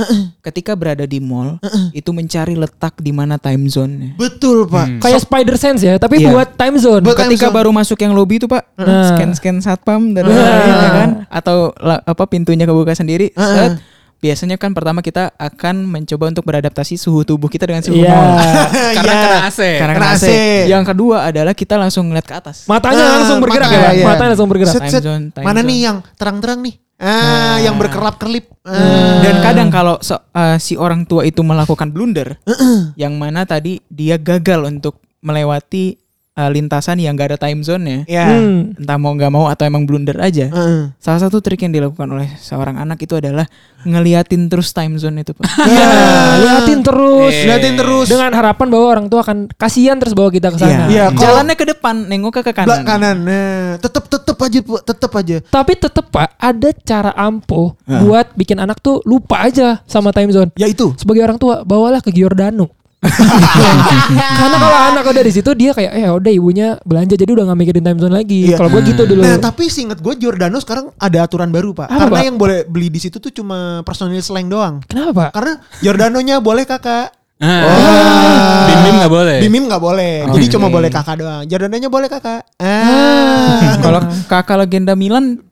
[0.41, 1.57] ketika berada di mall
[1.93, 4.15] itu mencari letak di mana time zone-nya.
[4.15, 4.99] Betul, Pak.
[4.99, 6.31] Kayak Spider Sense ya, tapi Iya.
[6.31, 7.03] buat time zone.
[7.03, 7.57] Buat time Ketika zone.
[7.57, 10.33] baru masuk yang lobby itu Pak, scan-scan satpam dan Nah.
[10.33, 13.79] lain-lain ya kan atau la- apa pintunya kebuka sendiri, set,
[14.23, 18.07] biasanya kan pertama kita akan mencoba untuk beradaptasi suhu tubuh kita dengan suhu Iya.
[18.09, 18.39] mall.
[18.97, 19.19] Karena Iya.
[19.19, 19.61] kena AC.
[19.75, 20.23] Karena Kena AC.
[20.23, 20.27] AC.
[20.71, 22.65] Yang kedua adalah kita langsung ngeliat ke atas.
[22.65, 24.07] Matanya Ah, langsung bergerak makanya, ya, iya.
[24.07, 24.73] Matanya langsung bergerak.
[24.73, 25.03] Set, Time set.
[25.03, 25.69] zone, time Mana zone.
[25.69, 26.75] nih yang terang-terang nih?
[26.97, 27.57] Ah, Nah.
[27.61, 28.47] yang berkerlap-kerlip.
[28.63, 29.19] Ah.
[29.21, 32.39] Dan kadang kalau so- uh, si orang tua itu melakukan blunder,
[32.95, 35.99] yang mana tadi dia gagal untuk melewati
[36.33, 38.25] uh, lintasan yang gak ada time zone-nya, ya.
[38.25, 38.73] Hmm.
[38.77, 40.49] entah mau nggak mau atau emang blunder aja.
[40.49, 40.93] Heeh.
[40.97, 43.45] Salah satu trik yang dilakukan oleh seorang anak itu adalah
[43.83, 45.45] ngeliatin terus time zone itu, Pak.
[45.67, 45.89] Iya,
[46.41, 47.35] liatin terus.
[47.35, 47.47] Eh.
[47.49, 48.07] Liatin terus.
[48.09, 50.89] Dengan harapan bahwa orang tua akan kasihan terus bawa kita ke sana.
[50.89, 52.69] Iya, kalau- Jalannya ke depan, nengok ke kanan.
[52.69, 53.17] Belak kanan.
[53.27, 54.75] Nah, tetep tetep aja, Bu.
[54.81, 55.37] tetep aja.
[55.43, 60.51] Tapi tetep Pak, ada cara ampuh buat bikin anak tuh lupa aja sama time zone.
[60.57, 60.93] Ya itu.
[60.97, 62.82] Sebagai orang tua, bawalah ke Giordano.
[64.39, 67.59] Karena kalau anak udah di situ dia kayak eh udah ibunya belanja jadi udah gak
[67.59, 68.55] mikirin time zone lagi.
[68.55, 68.57] Iya.
[68.63, 69.23] Kalau gue gitu dulu.
[69.27, 71.91] Nah, tapi seinget gue Giordano sekarang ada aturan baru, Pak.
[71.91, 72.27] Apa, Karena Pak?
[72.31, 74.79] yang boleh beli di situ tuh cuma personil slang doang.
[74.87, 75.31] Kenapa Pak?
[75.35, 77.11] Karena Giordanonya boleh kakak.
[77.43, 78.71] Ah.
[78.71, 79.39] Bim bim nggak boleh.
[79.43, 80.15] Bimim nggak boleh.
[80.31, 80.55] Oh, Jadi iya.
[80.55, 81.43] cuma boleh kakak doang.
[81.51, 82.47] Giordanonya boleh kakak.
[82.63, 83.75] Ah.
[83.85, 84.01] Kalau
[84.31, 85.43] kakak legenda Milan,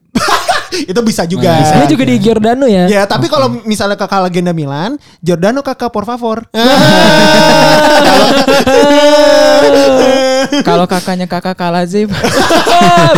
[0.91, 1.59] itu bisa juga.
[1.59, 2.87] Dia juga di Giordano ya.
[2.87, 6.47] Ya, tapi kalau misalnya kakak legenda Milan, Giordano kakak por favor.
[10.67, 12.21] kalau kakaknya kakak Kalaze, Pak.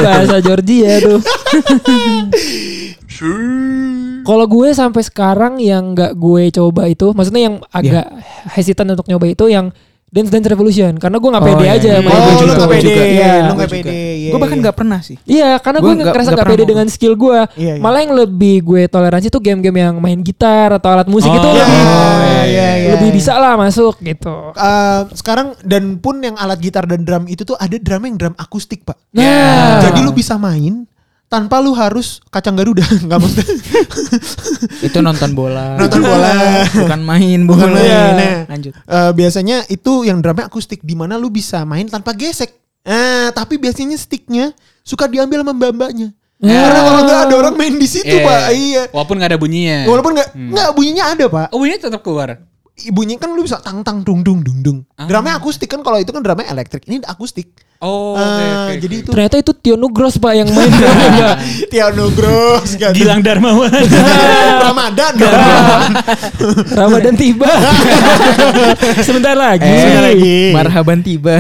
[0.01, 1.22] Bahasa Georgia tuh.
[4.24, 8.08] Kalau gue sampai sekarang yang nggak gue coba itu, maksudnya yang agak
[8.56, 9.72] hesitant untuk nyoba itu yang
[10.14, 11.99] Dance Dance Revolution karena gue nggak Oh, pede iya, aja iya.
[11.99, 12.93] main Oh, game lu nggak pede.
[12.93, 13.34] Iya.
[13.41, 13.89] Lu nggak pede.
[13.89, 14.64] Iya, Gue bahkan iya.
[14.64, 15.18] nggak pernah sih.
[15.26, 17.39] Iya, karena Gua gue nggak- ngerasa nggak pede dengan skill gue.
[17.53, 17.82] Iya, iya.
[17.82, 21.47] Malah yang lebih gue toleransi tuh game-game yang main gitar atau alat musik Oh, itu
[21.47, 22.89] iya, lebih iya, iya, iya.
[22.93, 24.36] lebih bisa lah masuk gitu.
[24.53, 28.36] Eh, sekarang dan pun yang alat gitar dan drum itu tuh ada drum yang drum
[28.36, 28.95] akustik pak.
[29.11, 30.86] Nah, Jadi lu bisa main
[31.34, 33.58] tanpa lu harus kacang garuda nggak maksudnya
[34.86, 35.74] Itu nonton bola.
[35.82, 36.62] nonton bola.
[36.70, 38.14] bukan main, bukan Bukan main.
[38.14, 38.42] Nah.
[38.54, 38.74] Lanjut.
[38.78, 42.54] Eh, biasanya itu yang drumnya akustik di mana lu bisa main tanpa gesek.
[42.86, 44.54] Eh, tapi biasanya sticknya
[44.86, 46.14] suka diambil sama mbak-mbaknya.
[46.44, 46.60] Ya.
[46.68, 48.28] Karena kalau nggak ada orang main di situ Iya.
[48.28, 48.84] pak, iya.
[48.92, 49.78] Walaupun nggak ada bunyinya.
[49.88, 51.48] Walaupun nggak nggak bunyinya ada pak.
[51.50, 52.30] Oh bunyinya tetap keluar.
[52.74, 54.78] Bunyinya kan lu bisa tang tang dung dung dung dung.
[54.97, 56.82] Drumnya akustik kan kalau itu kan drumnya elektrik.
[56.84, 57.53] Ini akustik.
[57.78, 59.01] Oh, oke, Eh, oke, jadi oke.
[59.03, 61.36] itu ternyata itu Tio Nugros pak yang main drumnya.
[61.71, 62.80] Tio Nugros.
[62.97, 63.67] Gilang Darmawan.
[64.65, 65.13] Ramadan.
[66.71, 67.45] Ramadan tiba.
[69.03, 69.67] Sebentar lagi.
[69.67, 70.38] Sebentar lagi.
[70.55, 71.36] Marhaban tiba.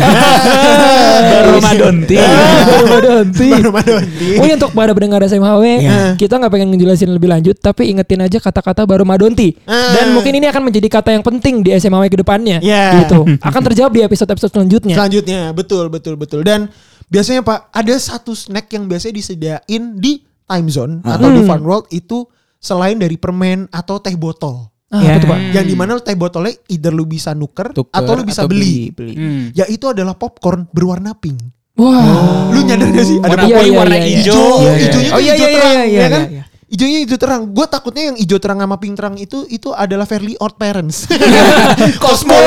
[1.47, 2.15] Ramadan Ti.
[2.19, 3.55] Ramadan tiba.
[3.71, 4.03] Baru Ramadan.
[4.35, 5.99] Oh iya, untuk para pendengar SMHW, Iya.
[6.15, 9.55] kita nggak pengen ngejelasin lebih lanjut, tapi ingetin aja kata-kata baru Madonti.
[9.63, 9.95] Ah.
[9.95, 12.59] Dan mungkin ini akan menjadi kata yang penting di SMHW ke depannya.
[12.59, 13.07] Iya.
[13.07, 13.19] Gitu.
[13.47, 14.95] Akan terjawab di episode-episode selanjutnya.
[14.95, 16.43] Selanjutnya, betul betul betul.
[16.43, 16.67] Dan
[17.07, 21.87] biasanya Pak, ada satu snack yang biasanya disediain di time zone atau di fun world
[21.89, 22.27] itu
[22.59, 24.69] selain dari permen atau teh botol.
[24.87, 25.39] Ah, apa tuh, Pak?
[25.51, 28.93] Yang di mana teh botolnya either lu bisa nuker Tuker atau lu bisa beli.
[28.93, 29.13] beli.
[29.17, 29.43] Hmm.
[29.51, 31.41] Yaitu adalah popcorn berwarna pink.
[31.73, 32.53] Wah.
[32.53, 33.17] Lu nyadar gak sih?
[33.17, 34.17] Ada Warna Iya, iya, warna iya, iya.
[34.21, 34.37] hijau.
[34.37, 34.77] hijau, Iya, iya.
[34.77, 36.23] hijaunya Oh, tuh iya, hijau iya, terang, iya, iya, ya kan?
[36.29, 36.43] iya.
[36.73, 37.45] Hijaunya hijau terang.
[37.53, 41.05] Gue takutnya yang hijau terang sama pink terang itu itu adalah Fairly Odd Parents.
[42.03, 42.33] Cosmo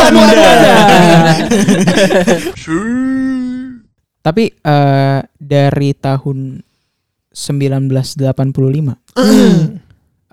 [4.26, 6.58] Tapi eh, dari tahun
[7.30, 7.86] 1985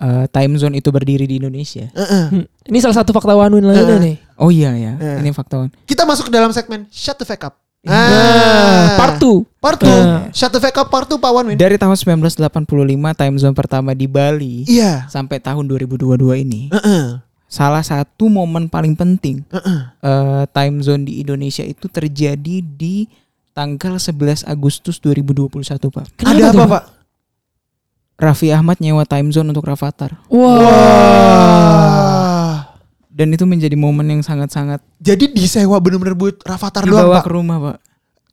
[0.02, 1.86] eh, time zone itu berdiri di Indonesia.
[1.94, 2.42] Hmm.
[2.66, 4.16] Ini salah satu fakta Wanwin lainnya nih.
[4.42, 5.22] Oh iya ya, Eh.
[5.22, 5.70] ini fakta.
[5.86, 7.63] Kita masuk ke dalam segmen Shut the Fuck Up.
[7.84, 9.44] Nah, part 2.
[9.60, 9.86] Part 2.
[9.86, 10.22] Nah.
[10.30, 11.56] Shut the Fuck Up part 2 Pak Wanwin.
[11.56, 12.40] Dari tahun 1985
[13.12, 15.04] time zone pertama di Bali Iya.
[15.06, 16.72] sampai tahun 2022 ini.
[16.72, 17.20] Heeh.
[17.44, 19.80] Salah satu momen paling penting Heeh.
[20.00, 23.06] eh, time zone di Indonesia itu terjadi di
[23.52, 26.18] tanggal 11 Agustus 2021, Pak.
[26.18, 26.68] Kenapa Ada apa, Pak?
[26.68, 26.84] Pak?
[28.14, 30.18] Raffi Ahmad nyewa time zone untuk Rafathar.
[30.26, 32.23] Wah.
[33.14, 37.24] Dan itu menjadi momen yang sangat-sangat Jadi disewa bener-bener buat Rafathar doang, dibawa Pak.
[37.24, 37.76] ke rumah, Pak.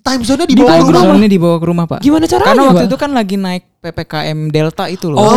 [0.01, 1.03] Time zone-nya Dibawa dibawa ke rumah.
[1.05, 1.99] Zone-nya dibawa ke rumah, Pak.
[2.01, 2.89] Gimana caranya, Karena waktu Pak?
[2.89, 5.21] itu kan lagi naik PPKM Delta itu loh.
[5.21, 5.29] Oh.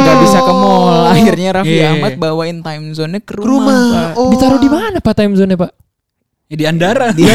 [0.00, 0.96] Nggak bisa ke mall.
[1.12, 1.92] Akhirnya Raffi Iya.
[1.92, 4.04] Ahmad bawain time zone-nya ke Ke rumah, rumah.
[4.08, 4.12] Pak.
[4.16, 4.32] Oh.
[4.32, 5.70] Ditaruh di mana Pak time zone-nya, Pak?
[6.48, 7.12] Ya, di Andara.
[7.12, 7.28] Di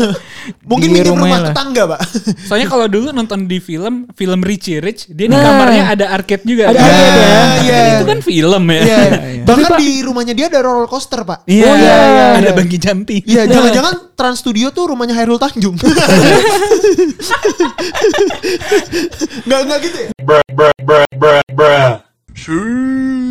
[0.68, 1.48] Mungkin Di minjem rumah lah.
[1.48, 2.00] tetangga, Pak.
[2.44, 5.40] Soalnya kalau dulu nonton di film, film Richie Rich, dia di Nah.
[5.40, 6.68] kamarnya ada arcade juga.
[6.68, 7.24] Ada arcade ya.
[7.24, 7.80] Kan Iya.
[7.96, 8.80] Itu kan film ya.
[8.80, 8.98] Iya.
[9.00, 9.44] iya.
[9.48, 11.48] Bahkan Tapi, di rumahnya dia ada roller coaster, Pak.
[11.48, 12.52] Iya, Oh, iya, iya, ada iya.
[12.52, 13.16] Bangki Janti.
[13.24, 15.80] Iya, jangan-jangan Trans Studio tuh rumahnya Hairul Tanjung.
[19.40, 20.08] Enggak enggak gitu ya?
[20.20, 21.90] bruh, bruh, bruh, bruh.
[22.32, 23.29] Shoo.